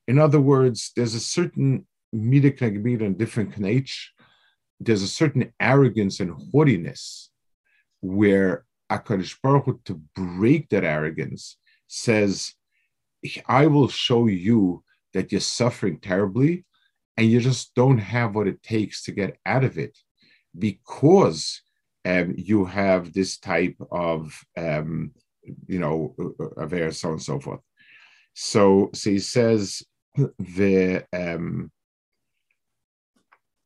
In 0.06 0.18
other 0.18 0.40
words, 0.40 0.92
there's 0.96 1.14
a 1.14 1.20
certain 1.20 1.86
mida 2.12 2.52
and 3.04 3.18
different 3.18 3.58
knech. 3.58 3.94
There's 4.80 5.02
a 5.02 5.08
certain 5.08 5.52
arrogance 5.60 6.20
and 6.20 6.34
haughtiness 6.52 7.30
where 8.00 8.64
Akadosh 8.90 9.36
Baruch 9.42 9.64
Hu, 9.64 9.80
to 9.84 10.00
break 10.14 10.68
that 10.68 10.84
arrogance, 10.84 11.56
says, 11.86 12.54
"I 13.46 13.66
will 13.66 13.88
show 13.88 14.26
you 14.26 14.84
that 15.14 15.32
you're 15.32 15.40
suffering 15.40 15.98
terribly, 15.98 16.64
and 17.16 17.30
you 17.30 17.40
just 17.40 17.74
don't 17.74 17.98
have 17.98 18.34
what 18.34 18.48
it 18.48 18.62
takes 18.62 19.02
to 19.04 19.12
get 19.12 19.38
out 19.44 19.64
of 19.64 19.78
it, 19.78 19.98
because 20.58 21.62
um, 22.04 22.34
you 22.36 22.64
have 22.64 23.12
this 23.12 23.38
type 23.38 23.76
of, 23.90 24.38
um, 24.56 25.12
you 25.66 25.78
know, 25.78 26.14
affair, 26.56 26.90
so 26.92 27.08
on 27.08 27.14
and 27.14 27.22
so 27.22 27.40
forth." 27.40 27.60
So, 28.34 28.90
so 28.94 29.10
he 29.10 29.18
says 29.18 29.82
the 30.38 31.04
um, 31.12 31.70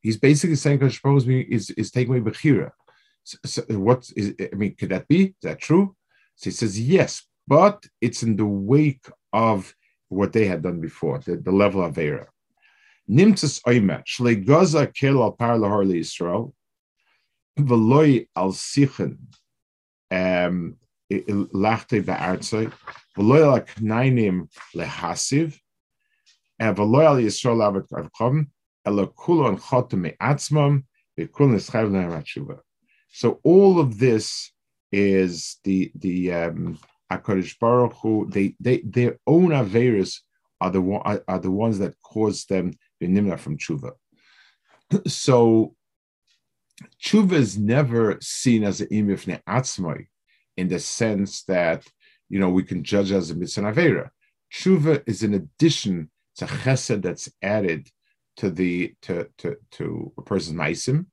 He's 0.00 0.16
basically 0.16 0.56
saying 0.56 0.78
Kadosh 0.78 1.02
Baruch 1.02 1.46
is, 1.48 1.70
is 1.70 1.90
taking 1.90 2.14
away 2.14 2.30
Bechira. 2.30 2.70
So, 3.24 3.38
so 3.44 3.62
what 3.78 4.10
is, 4.16 4.34
I 4.40 4.54
mean, 4.54 4.74
could 4.74 4.88
that 4.90 5.06
be? 5.08 5.26
Is 5.26 5.34
that 5.42 5.60
true? 5.60 5.94
So 6.36 6.44
he 6.44 6.52
says, 6.52 6.80
yes, 6.80 7.22
but 7.46 7.84
it's 8.00 8.22
in 8.22 8.36
the 8.36 8.46
wake 8.46 9.06
of 9.32 9.74
what 10.08 10.32
they 10.32 10.46
had 10.46 10.62
done 10.62 10.80
before, 10.80 11.18
the, 11.18 11.36
the 11.36 11.52
level 11.52 11.82
of 11.84 11.98
Era. 11.98 12.28
Nimtzas 13.08 13.60
Oima, 13.62 14.02
Shlei 14.06 14.44
Gaza 14.44 14.86
Kel 14.86 15.22
al 15.22 15.32
Par 15.32 15.56
Lahar 15.56 15.84
Yisrael, 15.84 16.52
Veloy 17.58 18.26
al 18.36 18.52
Sichen, 18.52 19.18
um, 20.10 20.76
Lachte 21.10 22.04
Be'artzoi, 22.04 22.72
Veloy 23.16 23.52
al 23.52 23.60
Knainim 23.60 24.48
Lehasiv, 24.74 25.58
Veloy 26.60 27.04
al 27.04 27.16
Yisrael 27.16 27.60
Avet 27.60 27.88
Avkom, 27.90 28.46
so 33.12 33.40
all 33.42 33.80
of 33.80 33.98
this 33.98 34.52
is 34.92 35.58
the 35.64 35.90
the 35.94 36.32
um, 36.32 36.78
Baruch 37.60 37.94
Hu. 38.02 38.28
They 38.30 38.54
they 38.60 38.82
their 38.82 39.18
own 39.26 39.48
averus 39.48 40.20
are 40.60 40.70
the 40.70 40.82
are, 41.04 41.22
are 41.26 41.38
the 41.38 41.50
ones 41.50 41.78
that 41.80 41.94
cause 42.02 42.44
them 42.44 42.72
the 43.00 43.06
nimna 43.06 43.38
from 43.38 43.58
tshuva. 43.58 43.92
so 45.06 45.74
tshuva 47.02 47.32
is 47.32 47.58
never 47.58 48.18
seen 48.20 48.64
as 48.64 48.80
an 48.80 48.88
imifne 48.88 49.40
atzmai 49.48 50.06
in 50.56 50.68
the 50.68 50.78
sense 50.78 51.42
that 51.44 51.84
you 52.28 52.38
know 52.38 52.50
we 52.50 52.62
can 52.62 52.84
judge 52.84 53.12
as 53.12 53.30
a 53.30 53.34
mitzvah 53.34 53.72
avera. 53.72 54.10
Tshuva 54.52 55.02
is 55.06 55.22
an 55.22 55.34
addition 55.34 56.10
to 56.36 56.44
chesed 56.46 57.02
that's 57.02 57.28
added 57.42 57.88
to 58.40 58.50
the 58.50 58.94
to 59.02 59.28
to 59.38 59.56
to 59.76 60.12
a 60.16 60.22
person's 60.22 60.58
maisim. 60.58 61.06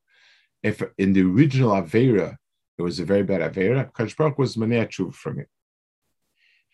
If 0.63 0.81
in 0.97 1.13
the 1.13 1.23
original 1.23 1.71
avera 1.71 2.37
it 2.77 2.81
was 2.81 2.99
a 2.99 3.05
very 3.05 3.23
bad 3.23 3.41
avera, 3.41 3.91
Kashbrak 3.91 4.37
was 4.37 4.55
maneachuv 4.55 5.13
from 5.13 5.39
it. 5.39 5.49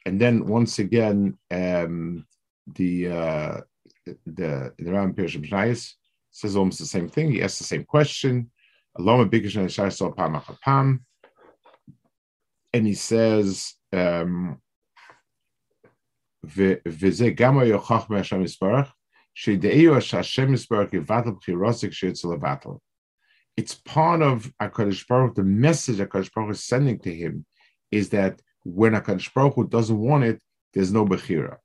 And 0.05 0.21
then 0.21 0.45
once 0.45 0.79
again, 0.79 1.37
um, 1.49 2.25
the 2.79 3.07
uh, 3.07 3.61
the 4.37 4.73
the 4.77 4.91
Ram 4.91 5.13
Shnayis 5.15 5.93
says 6.29 6.55
almost 6.55 6.79
the 6.79 6.85
same 6.85 7.09
thing. 7.09 7.31
He 7.31 7.41
asks 7.41 7.59
the 7.59 7.63
same 7.63 7.85
question. 7.85 8.51
And 12.75 12.87
he 12.87 12.93
says, 12.93 13.73
um, 13.91 14.61
it's 23.55 23.75
part 23.75 24.21
of 24.21 24.51
HaKadosh 24.61 25.07
Baruch 25.07 25.35
the 25.35 25.43
message 25.43 25.97
HaKadosh 25.97 26.33
Baruch 26.33 26.51
is 26.51 26.63
sending 26.63 26.99
to 26.99 27.13
him 27.13 27.45
is 27.91 28.09
that 28.09 28.41
when 28.63 28.93
HaKadosh 28.93 29.33
Baruch 29.33 29.69
doesn't 29.69 29.97
want 29.97 30.23
it, 30.23 30.41
there's 30.73 30.91
no 30.91 31.05
Bechira. 31.05 31.57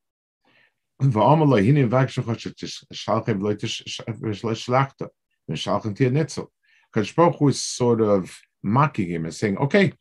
HaKadosh 6.94 7.14
Baruch 7.14 7.42
is 7.42 7.62
sort 7.62 8.00
of 8.00 8.38
mocking 8.62 9.08
him 9.08 9.24
and 9.24 9.34
saying, 9.34 9.58
okay, 9.58 9.92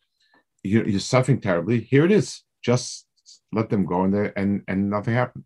you're, 0.64 0.88
you're 0.88 1.00
suffering 1.00 1.40
terribly, 1.40 1.82
here 1.82 2.06
it 2.06 2.12
is, 2.12 2.44
just 2.62 3.06
let 3.52 3.70
them 3.70 3.86
go 3.86 4.04
and, 4.04 4.34
and, 4.36 4.64
and 4.68 4.90
nothing 4.90 5.14
happened. 5.14 5.46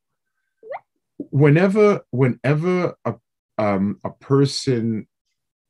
Whenever, 1.29 2.01
whenever 2.11 2.95
a 3.05 3.15
um, 3.57 3.99
a 4.03 4.09
person, 4.09 5.07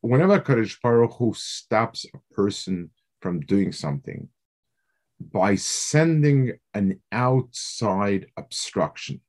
whenever 0.01 0.39
Kadosh 0.39 0.77
Baruch 0.81 1.13
Hu 1.13 1.33
stops 1.35 2.05
a 2.13 2.33
person 2.33 2.91
from 3.21 3.41
doing 3.41 3.71
something 3.71 4.29
by 5.19 5.55
sending 5.55 6.53
an 6.73 7.01
outside 7.11 8.27
obstruction. 8.37 9.21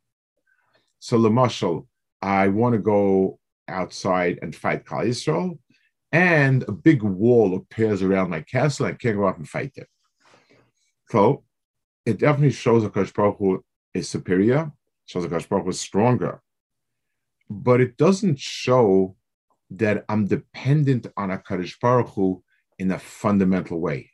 So, 1.01 1.19
Lamashal, 1.19 1.87
I 2.23 2.49
want 2.49 2.75
to 2.75 2.79
go 2.79 3.41
outside 3.69 4.39
and 4.43 4.55
fight 4.55 4.87
Kal 4.87 5.01
Yisrael, 5.01 5.59
and 6.13 6.63
a 6.69 6.73
big 6.73 7.03
wall 7.03 7.57
appears 7.57 8.03
around 8.03 8.31
my 8.31 8.43
castle. 8.43 8.87
I 8.87 8.93
can't 8.93 9.17
go 9.17 9.27
out 9.27 9.39
and 9.39 9.49
fight 9.49 9.73
it. 9.77 9.89
So 11.11 11.45
it 12.07 12.19
definitely 12.19 12.53
shows 12.53 12.83
that 12.83 12.95
Kosh 12.95 13.13
Baruch 13.13 13.39
Hu 13.39 13.65
is 13.93 14.09
superior, 14.09 14.73
shows 15.13 15.29
that 15.29 15.43
Hu 15.45 15.69
is 15.69 15.81
stronger. 15.81 16.41
But 17.49 17.81
it 17.81 17.97
doesn't 17.97 18.39
show 18.39 19.17
that 19.71 20.05
I'm 20.09 20.27
dependent 20.27 21.07
on 21.17 21.31
a 21.31 21.39
Kadosh 21.39 21.79
Baruch 21.81 22.09
Hu 22.09 22.43
in 22.79 22.91
a 22.91 22.99
fundamental 22.99 23.81
way. 23.81 24.11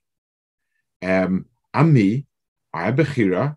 Um, 1.03 1.47
I'm 1.73 1.93
me, 1.93 2.27
I 2.75 2.85
have 2.87 2.97
Bechira, 2.97 3.57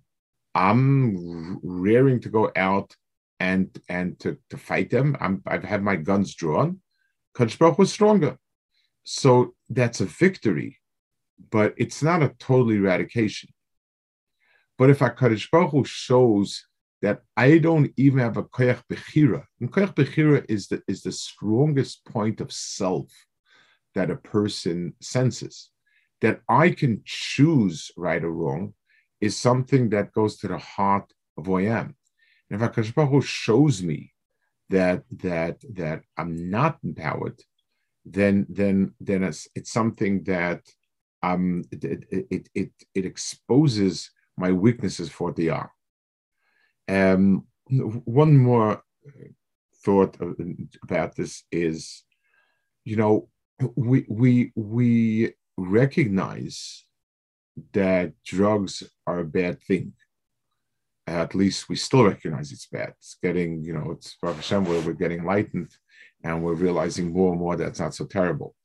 I'm 0.53 1.59
rearing 1.63 2.19
to 2.21 2.29
go 2.29 2.51
out 2.55 2.95
and 3.39 3.69
and 3.89 4.19
to, 4.19 4.37
to 4.51 4.57
fight 4.57 4.89
them. 4.89 5.17
I'm, 5.19 5.41
I've 5.47 5.63
had 5.63 5.83
my 5.83 5.95
guns 5.95 6.35
drawn. 6.35 6.79
Kadosh 7.35 7.57
Baruch 7.57 7.79
was 7.79 7.91
stronger. 7.91 8.37
So 9.03 9.55
that's 9.69 10.01
a 10.01 10.05
victory 10.05 10.81
but 11.49 11.73
it's 11.77 12.03
not 12.03 12.21
a 12.21 12.35
total 12.39 12.71
eradication. 12.71 13.49
But 14.77 14.89
if 14.89 14.99
HaKadosh 14.99 15.49
Baruch 15.49 15.71
Hu 15.71 15.83
shows 15.85 16.65
that 17.01 17.21
I 17.35 17.57
don't 17.57 17.91
even 17.97 18.19
have 18.19 18.37
a 18.37 18.43
koyach 18.43 18.83
bechira, 18.91 19.43
and 19.59 19.71
koyach 19.71 19.95
bechira 19.95 20.45
is 20.47 20.67
the, 20.67 20.81
is 20.87 21.01
the 21.01 21.11
strongest 21.11 22.05
point 22.05 22.41
of 22.41 22.51
self 22.51 23.11
that 23.95 24.11
a 24.11 24.15
person 24.15 24.93
senses, 25.01 25.71
that 26.21 26.41
I 26.47 26.69
can 26.69 27.01
choose 27.05 27.91
right 27.97 28.23
or 28.23 28.31
wrong 28.31 28.73
is 29.19 29.37
something 29.37 29.89
that 29.89 30.13
goes 30.13 30.37
to 30.37 30.47
the 30.47 30.57
heart 30.57 31.11
of 31.37 31.45
who 31.45 31.57
I 31.57 31.63
am. 31.63 31.95
And 32.49 32.61
if 32.61 32.71
HaKadosh 32.71 32.95
Baruch 32.95 33.25
shows 33.25 33.81
me 33.81 34.13
that 34.69 35.03
that 35.17 35.57
that 35.73 36.03
I'm 36.17 36.49
not 36.49 36.77
empowered, 36.83 37.39
then 38.05 38.45
then 38.49 38.93
then 38.99 39.23
it's, 39.23 39.47
it's 39.55 39.71
something 39.71 40.23
that 40.23 40.61
um, 41.23 41.63
it, 41.71 42.05
it, 42.09 42.49
it, 42.55 42.71
it 42.95 43.05
exposes 43.05 44.11
my 44.37 44.51
weaknesses 44.51 45.09
for 45.09 45.27
what 45.27 45.35
they 45.35 45.49
are. 45.49 45.71
Um, 46.87 47.45
one 47.69 48.37
more 48.37 48.83
thought 49.83 50.17
about 50.83 51.15
this 51.15 51.43
is, 51.51 52.03
you 52.83 52.95
know, 52.95 53.29
we 53.75 54.05
we 54.09 54.51
we 54.55 55.33
recognize 55.57 56.85
that 57.73 58.13
drugs 58.23 58.83
are 59.05 59.19
a 59.19 59.25
bad 59.25 59.61
thing. 59.61 59.93
At 61.07 61.35
least 61.35 61.69
we 61.69 61.75
still 61.75 62.05
recognize 62.05 62.51
it's 62.51 62.67
bad. 62.67 62.93
It's 62.99 63.17
getting, 63.21 63.63
you 63.63 63.73
know, 63.73 63.91
it's 63.91 64.15
Baruch 64.21 64.37
Hashem 64.37 64.65
where 64.65 64.81
we're 64.81 64.93
getting 64.93 65.19
enlightened 65.19 65.71
and 66.23 66.43
we're 66.43 66.53
realizing 66.53 67.11
more 67.11 67.31
and 67.31 67.39
more 67.39 67.55
that's 67.55 67.79
not 67.79 67.93
so 67.93 68.05
terrible. 68.05 68.55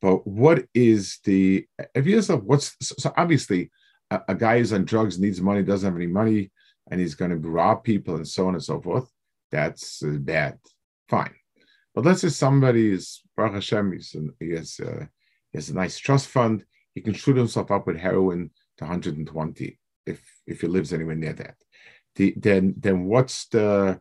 But 0.00 0.26
what 0.26 0.64
is 0.72 1.18
the 1.24 1.66
if 1.94 2.06
you 2.06 2.16
yourself 2.16 2.42
what's 2.44 2.74
so 2.80 3.12
obviously 3.16 3.70
a, 4.10 4.20
a, 4.28 4.34
guy 4.34 4.58
who's 4.58 4.72
on 4.72 4.84
drugs 4.86 5.18
needs 5.18 5.40
money 5.40 5.62
doesn't 5.62 5.86
have 5.86 5.96
any 5.96 6.06
money 6.06 6.50
and 6.90 7.00
he's 7.00 7.14
going 7.14 7.30
to 7.30 7.48
rob 7.48 7.84
people 7.84 8.16
and 8.16 8.26
so 8.26 8.48
on 8.48 8.54
and 8.54 8.62
so 8.62 8.80
forth. 8.80 9.10
That's 9.50 10.02
uh, 10.02 10.16
bad. 10.18 10.58
Fine. 11.08 11.34
But 11.94 12.04
let's 12.04 12.20
say 12.20 12.28
somebody 12.28 12.92
is 12.92 13.22
Baruch 13.36 13.54
Hashem, 13.54 13.92
he's, 13.92 14.16
he, 14.38 14.50
has, 14.50 14.78
uh, 14.80 15.06
he 15.52 15.58
has 15.58 15.70
a 15.70 15.74
nice 15.74 15.98
trust 15.98 16.28
fund. 16.28 16.64
He 16.94 17.00
can 17.00 17.14
shoot 17.14 17.36
himself 17.36 17.70
up 17.70 17.86
with 17.86 17.96
heroin 17.96 18.50
to 18.78 18.84
120 18.84 19.78
if 20.06 20.20
if 20.46 20.60
he 20.60 20.66
lives 20.66 20.92
anywhere 20.92 21.14
near 21.14 21.32
that. 21.34 21.56
The, 22.16 22.34
then 22.36 22.74
then 22.76 23.04
what's 23.04 23.46
the 23.48 23.98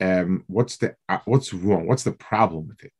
um, 0.00 0.44
what's 0.46 0.78
the 0.78 0.96
uh, 1.08 1.18
what's 1.24 1.52
wrong? 1.52 1.86
What's 1.86 2.04
the 2.04 2.12
problem 2.12 2.68
with 2.68 2.84
it? 2.84 2.92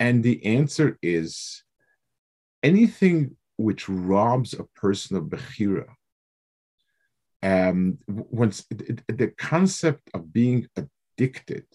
And 0.00 0.22
the 0.22 0.44
answer 0.44 0.98
is 1.02 1.62
anything 2.62 3.36
which 3.56 3.88
robs 3.88 4.54
a 4.54 4.64
person 4.64 5.16
of 5.16 5.24
Bechira. 5.24 5.86
Um, 7.42 7.98
once 8.08 8.64
the 8.68 9.32
concept 9.38 10.10
of 10.12 10.32
being 10.32 10.66
addicted 10.76 11.66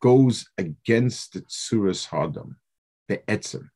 goes 0.00 0.46
against 0.58 1.34
the 1.34 1.42
Tsuras 1.42 2.08
Hadam, 2.08 2.56
the 3.08 3.18
Etzem. 3.28 3.68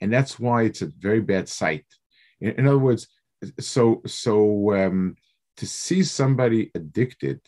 And 0.00 0.12
that's 0.12 0.38
why 0.38 0.62
it's 0.62 0.82
a 0.82 0.92
very 0.98 1.20
bad 1.20 1.48
sight. 1.48 1.86
In, 2.40 2.52
in 2.52 2.66
other 2.66 2.78
words, 2.78 3.08
so 3.58 4.02
so 4.06 4.74
um, 4.74 5.16
to 5.56 5.66
see 5.66 6.02
somebody 6.02 6.70
addicted, 6.74 7.40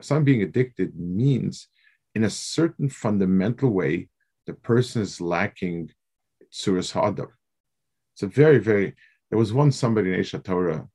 someone 0.00 0.24
being 0.24 0.42
addicted 0.42 0.98
means 0.98 1.68
in 2.14 2.24
a 2.24 2.30
certain 2.30 2.88
fundamental 2.88 3.70
way 3.70 4.08
the 4.46 4.54
person 4.54 5.02
is 5.02 5.20
lacking 5.20 5.90
Tsuras 6.52 6.92
Hadam. 6.92 7.28
It's 8.14 8.22
a 8.22 8.26
very, 8.26 8.58
very, 8.58 8.94
there 9.30 9.38
was 9.38 9.52
one 9.52 9.72
somebody 9.72 10.12
in 10.12 10.20
Aish 10.20 10.38
HaTorah 10.38 10.88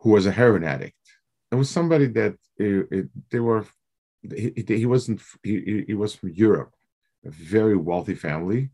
who 0.00 0.10
was 0.10 0.26
a 0.26 0.32
heroin 0.32 0.64
addict. 0.64 0.94
There 1.50 1.58
was 1.58 1.70
somebody 1.70 2.06
that 2.08 2.34
it, 2.56 2.88
it, 2.90 3.06
they 3.30 3.40
were, 3.40 3.66
he, 4.22 4.64
he 4.66 4.86
wasn't, 4.86 5.22
he, 5.42 5.84
he 5.86 5.94
was 5.94 6.14
from 6.14 6.30
Europe, 6.30 6.74
a 7.24 7.30
very 7.30 7.76
wealthy 7.76 8.14
family. 8.14 8.70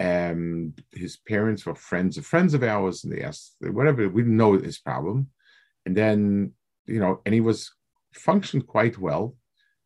And 0.00 0.80
his 0.92 1.16
parents 1.16 1.66
were 1.66 1.74
friends 1.74 2.18
of 2.18 2.24
friends 2.24 2.54
of 2.54 2.62
ours, 2.62 3.02
and 3.02 3.12
they 3.12 3.22
asked 3.22 3.56
whatever, 3.60 4.08
we 4.08 4.22
didn't 4.22 4.36
know 4.36 4.52
his 4.52 4.78
problem. 4.78 5.28
And 5.84 5.96
then, 5.96 6.52
you 6.86 7.00
know, 7.00 7.20
and 7.26 7.34
he 7.34 7.40
was 7.40 7.72
functioned 8.14 8.68
quite 8.68 8.96
well. 8.96 9.34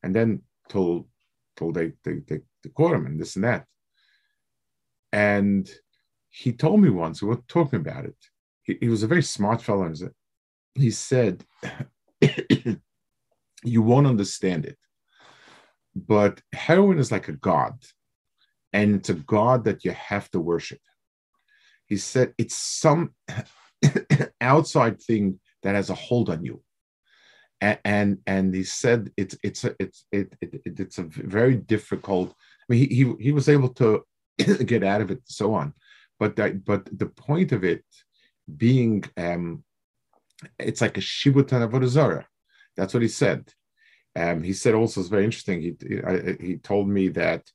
And 0.03 0.15
then 0.15 0.43
till 0.69 1.09
till 1.57 1.73
they 1.73 1.93
they, 2.05 2.17
they, 2.29 2.41
they 2.62 2.71
caught 2.71 2.95
him 2.95 3.07
and 3.07 3.19
this 3.19 3.37
and 3.37 3.45
that. 3.45 3.65
And 5.12 5.71
he 6.29 6.53
told 6.53 6.81
me 6.81 6.91
once, 6.91 7.23
we 7.23 7.29
were 7.29 7.43
talking 7.49 7.81
about 7.81 8.05
it. 8.05 8.17
He, 8.65 8.77
he 8.83 8.88
was 8.88 9.03
a 9.03 9.07
very 9.07 9.23
smart 9.23 9.62
fellow. 9.62 9.85
And 9.85 10.11
he 10.74 10.90
said, 10.90 11.44
You 13.64 13.82
won't 13.82 14.08
understand 14.08 14.66
it. 14.66 14.76
But 15.94 16.40
heroin 16.52 16.98
is 16.98 17.12
like 17.12 17.28
a 17.28 17.32
god, 17.32 17.74
and 18.72 18.96
it's 18.96 19.08
a 19.08 19.14
god 19.14 19.64
that 19.64 19.85
you 19.85 19.92
have 19.92 20.30
to 20.30 20.40
worship. 20.40 20.80
He 21.87 21.96
said, 21.96 22.35
It's 22.38 22.56
some 22.56 23.14
outside 24.40 25.00
thing 25.00 25.38
that 25.62 25.74
has 25.74 25.90
a 25.90 25.94
hold 25.94 26.30
on 26.30 26.44
you 26.44 26.62
and 27.85 28.18
and 28.26 28.54
he 28.54 28.64
said 28.64 29.11
it's 29.16 29.37
it's 29.42 29.64
a, 29.64 29.74
it's 29.78 30.04
it, 30.11 30.32
it, 30.40 30.61
it's 30.64 30.98
a 30.98 31.04
very 31.04 31.56
difficult. 31.56 32.30
I 32.30 32.64
mean, 32.68 32.88
he 32.88 32.94
he, 32.94 33.14
he 33.20 33.32
was 33.32 33.48
able 33.48 33.68
to 33.74 34.04
get 34.66 34.82
out 34.82 35.00
of 35.00 35.11
it, 35.11 35.18
and 35.18 35.22
so 35.26 35.54
on, 35.54 35.72
but 36.18 36.37
that 36.37 36.64
but 36.64 36.87
the 36.98 37.06
point 37.06 37.52
of 37.52 37.62
it 37.64 37.85
being 38.56 39.04
um, 39.16 39.62
it's 40.59 40.81
like 40.81 40.96
a 40.98 41.00
shibutan 41.00 41.68
avodah 41.68 42.24
That's 42.76 42.94
what 42.94 43.02
he 43.02 43.09
said. 43.09 43.52
Um, 44.14 44.42
he 44.42 44.52
said 44.52 44.74
also 44.74 45.00
it's 45.00 45.09
very 45.09 45.24
interesting. 45.24 45.62
He 45.62 45.74
he, 46.40 46.57
told 46.57 46.88
me 46.88 47.09
that 47.09 47.50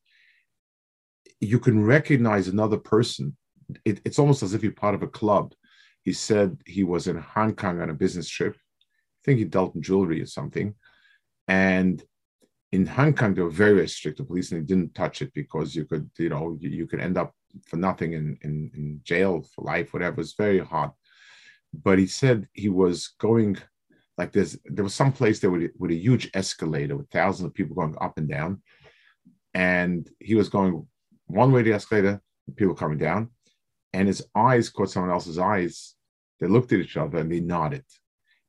you 1.39 1.60
can 1.60 1.86
recognize 1.86 2.47
another 2.47 2.78
person. 2.78 3.38
It, 3.86 4.02
it's 4.06 4.17
almost 4.17 4.43
as 4.43 4.54
if 4.54 4.63
you're 4.63 4.71
part 4.71 4.95
of 4.95 5.04
a 5.04 5.08
club. 5.08 5.54
He 6.02 6.13
said 6.13 6.58
he 6.65 6.84
was 6.84 7.08
in 7.08 7.17
Hong 7.17 7.54
Kong 7.54 7.82
on 7.82 7.89
a 7.89 7.93
business 7.93 8.30
trip 8.30 8.56
I 8.56 9.26
think 9.26 9.39
he 9.39 9.45
dealt 9.45 9.76
in 9.76 9.82
jewelry 9.82 10.21
or 10.21 10.26
something. 10.26 10.76
And 11.47 12.02
in 12.71 12.86
Hong 12.86 13.13
Kong, 13.13 13.34
they 13.34 13.41
were 13.41 13.50
very, 13.50 13.76
very 13.76 13.88
strict. 13.88 14.17
The 14.17 14.23
police 14.23 14.52
and 14.52 14.62
they 14.62 14.65
didn't 14.65 14.95
touch 14.95 15.21
it 15.21 15.34
because 15.34 15.76
you 15.76 15.86
could, 15.86 16.10
you 16.17 16.30
know, 16.30 16.58
you, 16.60 16.69
you 16.69 16.88
could 16.88 17.00
end 17.00 17.17
up 17.17 17.34
for 17.65 17.78
nothing 17.78 18.13
in, 18.13 18.38
in, 18.41 18.71
in 18.73 19.02
jail 19.04 19.45
for 19.54 19.63
life, 19.63 19.93
whatever. 19.93 20.21
It's 20.21 20.34
very 20.34 20.60
hard. 20.60 20.91
But 21.82 22.00
he 22.00 22.08
said 22.08 22.48
he 22.54 22.70
was 22.70 23.10
going 23.20 23.58
like 24.18 24.32
there's 24.32 24.58
there 24.66 24.84
was 24.84 24.96
some 24.96 25.12
place 25.12 25.40
there 25.40 25.52
with, 25.52 25.72
with 25.78 25.92
a 25.92 25.96
huge 25.96 26.30
escalator 26.34 26.98
with 26.98 27.10
thousands 27.10 27.46
of 27.46 27.54
people 27.54 27.76
going 27.76 27.96
up 28.02 28.18
and 28.18 28.28
down. 28.28 28.62
And 29.54 30.10
he 30.20 30.36
was 30.36 30.50
going 30.50 30.88
one 31.28 31.52
way 31.52 31.62
the 31.62 31.74
escalator, 31.74 32.22
people 32.56 32.76
coming 32.76 32.98
down, 32.98 33.30
and 33.94 34.08
his 34.08 34.26
eyes 34.36 34.70
caught 34.70 34.90
someone 34.90 35.12
else's 35.12 35.40
eyes. 35.40 35.96
They 36.40 36.48
looked 36.48 36.72
at 36.72 36.80
each 36.80 36.98
other 36.98 37.18
and 37.18 37.32
they 37.32 37.40
nodded, 37.40 37.86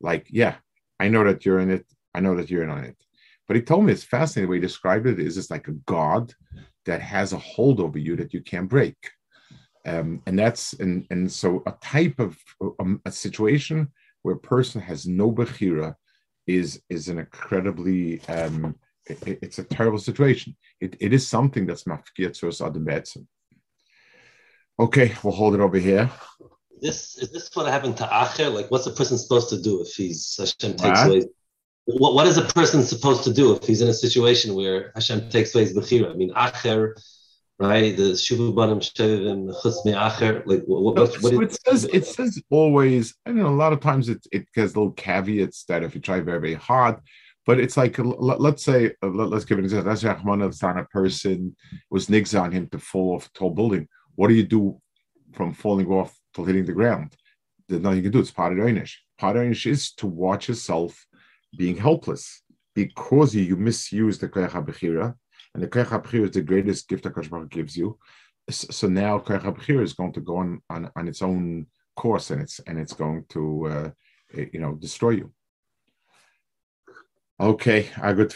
like, 0.00 0.26
yeah, 0.30 0.56
I 1.00 1.08
know 1.08 1.24
that 1.24 1.46
you're 1.46 1.60
in 1.60 1.70
it. 1.70 1.86
I 2.14 2.20
know 2.20 2.34
that 2.36 2.50
you're 2.50 2.62
in 2.62 2.70
on 2.70 2.84
it. 2.84 2.96
But 3.46 3.56
he 3.56 3.62
told 3.62 3.84
me 3.84 3.92
it's 3.92 4.04
fascinating 4.04 4.46
the 4.46 4.50
way 4.50 4.56
he 4.56 4.60
described 4.60 5.06
it 5.06 5.18
is 5.18 5.38
it's 5.38 5.50
like 5.50 5.68
a 5.68 5.72
god 5.72 6.34
that 6.84 7.00
has 7.00 7.32
a 7.32 7.38
hold 7.38 7.80
over 7.80 7.98
you 7.98 8.16
that 8.16 8.34
you 8.34 8.42
can't 8.42 8.68
break. 8.68 8.96
Um, 9.86 10.22
and 10.26 10.38
that's 10.38 10.74
and 10.74 11.06
and 11.10 11.30
so 11.30 11.62
a 11.66 11.72
type 11.82 12.18
of 12.18 12.36
um, 12.80 13.00
a 13.04 13.12
situation 13.12 13.88
where 14.22 14.34
a 14.34 14.40
person 14.40 14.80
has 14.80 15.06
no 15.06 15.32
bechira 15.32 15.94
is 16.46 16.82
is 16.88 17.08
an 17.08 17.18
incredibly 17.18 18.20
um, 18.28 18.74
it, 19.06 19.38
it's 19.42 19.58
a 19.58 19.64
terrible 19.64 19.98
situation. 19.98 20.56
It, 20.80 20.96
it 21.00 21.12
is 21.12 21.26
something 21.26 21.66
that's 21.66 21.84
mafkir 21.84 22.32
to 22.38 22.48
us 22.48 22.60
other 22.60 22.80
medicine. 22.80 23.26
Okay, 24.78 25.14
we'll 25.22 25.32
hold 25.32 25.54
it 25.54 25.60
over 25.60 25.78
here. 25.78 26.10
This 26.80 27.16
is 27.18 27.30
this 27.32 27.50
what 27.54 27.66
happened 27.66 27.96
to 27.98 28.04
Acher? 28.04 28.52
Like, 28.52 28.70
what's 28.70 28.86
a 28.86 28.92
person 28.92 29.18
supposed 29.18 29.48
to 29.50 29.60
do 29.60 29.80
if 29.80 29.94
he's 29.94 30.36
Hashem 30.38 30.76
takes 30.76 31.02
away 31.02 31.22
what, 31.88 32.14
what 32.14 32.26
is 32.26 32.36
a 32.36 32.42
person 32.42 32.82
supposed 32.82 33.24
to 33.24 33.32
do 33.32 33.54
if 33.54 33.66
he's 33.66 33.80
in 33.80 33.88
a 33.88 33.94
situation 33.94 34.54
where 34.54 34.92
Hashem 34.94 35.30
takes 35.30 35.54
away 35.54 35.64
his 35.64 35.74
bechira? 35.74 36.10
I 36.10 36.14
mean, 36.14 36.32
acher, 36.34 37.00
right? 37.58 37.96
The 37.96 38.12
shuvu 38.12 38.54
banim 38.54 38.80
shevim 38.80 39.52
chutz 39.62 39.84
acher. 39.86 40.42
Like 40.46 40.62
what? 40.66 40.94
what, 40.94 40.96
what 40.96 41.22
so 41.22 41.40
it 41.40 41.58
says 41.66 41.84
it 41.92 42.06
says 42.06 42.40
always. 42.50 43.14
I 43.26 43.32
know 43.32 43.48
a 43.48 43.50
lot 43.50 43.72
of 43.72 43.80
times 43.80 44.08
it 44.08 44.26
it 44.32 44.46
has 44.56 44.76
little 44.76 44.92
caveats 44.92 45.64
that 45.64 45.82
if 45.82 45.94
you 45.94 46.00
try 46.00 46.20
very 46.20 46.40
very 46.40 46.54
hard. 46.54 46.96
But 47.46 47.58
it's 47.58 47.78
like 47.78 47.96
let's 47.98 48.62
say 48.62 48.92
uh, 49.02 49.08
let's 49.08 49.46
give 49.46 49.58
an 49.58 49.64
example. 49.64 49.90
That's 49.90 50.62
a 50.62 50.86
person 50.92 51.56
was 51.90 52.08
nigs 52.08 52.38
on 52.38 52.52
him 52.52 52.68
to 52.68 52.78
fall 52.78 53.14
off 53.14 53.26
a 53.26 53.30
tall 53.38 53.50
building. 53.50 53.88
What 54.16 54.28
do 54.28 54.34
you 54.34 54.42
do 54.42 54.80
from 55.32 55.54
falling 55.54 55.86
off 55.88 56.14
to 56.34 56.44
hitting 56.44 56.66
the 56.66 56.72
ground? 56.72 57.14
There's 57.68 57.80
nothing 57.80 57.98
you 57.98 58.02
can 58.02 58.12
do. 58.12 58.18
It's 58.18 58.30
part 58.30 58.52
of 58.52 58.58
Einish. 58.58 58.96
Part 59.18 59.36
of 59.36 59.42
Einish 59.44 59.64
is 59.64 59.92
to 59.94 60.06
watch 60.06 60.48
yourself 60.48 61.06
being 61.56 61.76
helpless 61.76 62.42
because 62.74 63.34
you, 63.34 63.42
you 63.42 63.56
misuse 63.56 64.18
the 64.18 64.28
Koyach 64.28 64.50
HaBechira, 64.50 65.14
and 65.58 65.64
the 65.64 65.68
Koyach 65.68 65.86
HaBechira 65.86 66.26
is 66.26 66.30
the 66.30 66.42
greatest 66.42 66.88
gift 66.88 67.02
that 67.02 67.14
Kosh 67.14 67.28
gives 67.50 67.76
you. 67.76 67.98
So 68.48 68.86
now 68.86 69.18
Koyach 69.18 69.42
HaBechira 69.42 69.82
is 69.82 69.92
going 69.92 70.12
to 70.12 70.20
go 70.20 70.36
on, 70.36 70.62
on, 70.70 70.88
on 70.94 71.08
its 71.08 71.20
own 71.20 71.66
course 71.96 72.30
and 72.30 72.40
it's 72.40 72.60
and 72.60 72.78
it's 72.78 72.92
going 72.92 73.24
to 73.30 73.66
uh, 73.66 73.90
you 74.32 74.60
know 74.60 74.76
destroy 74.76 75.10
you. 75.10 75.32
Okay, 77.40 77.88
a 78.00 78.14
good 78.14 78.32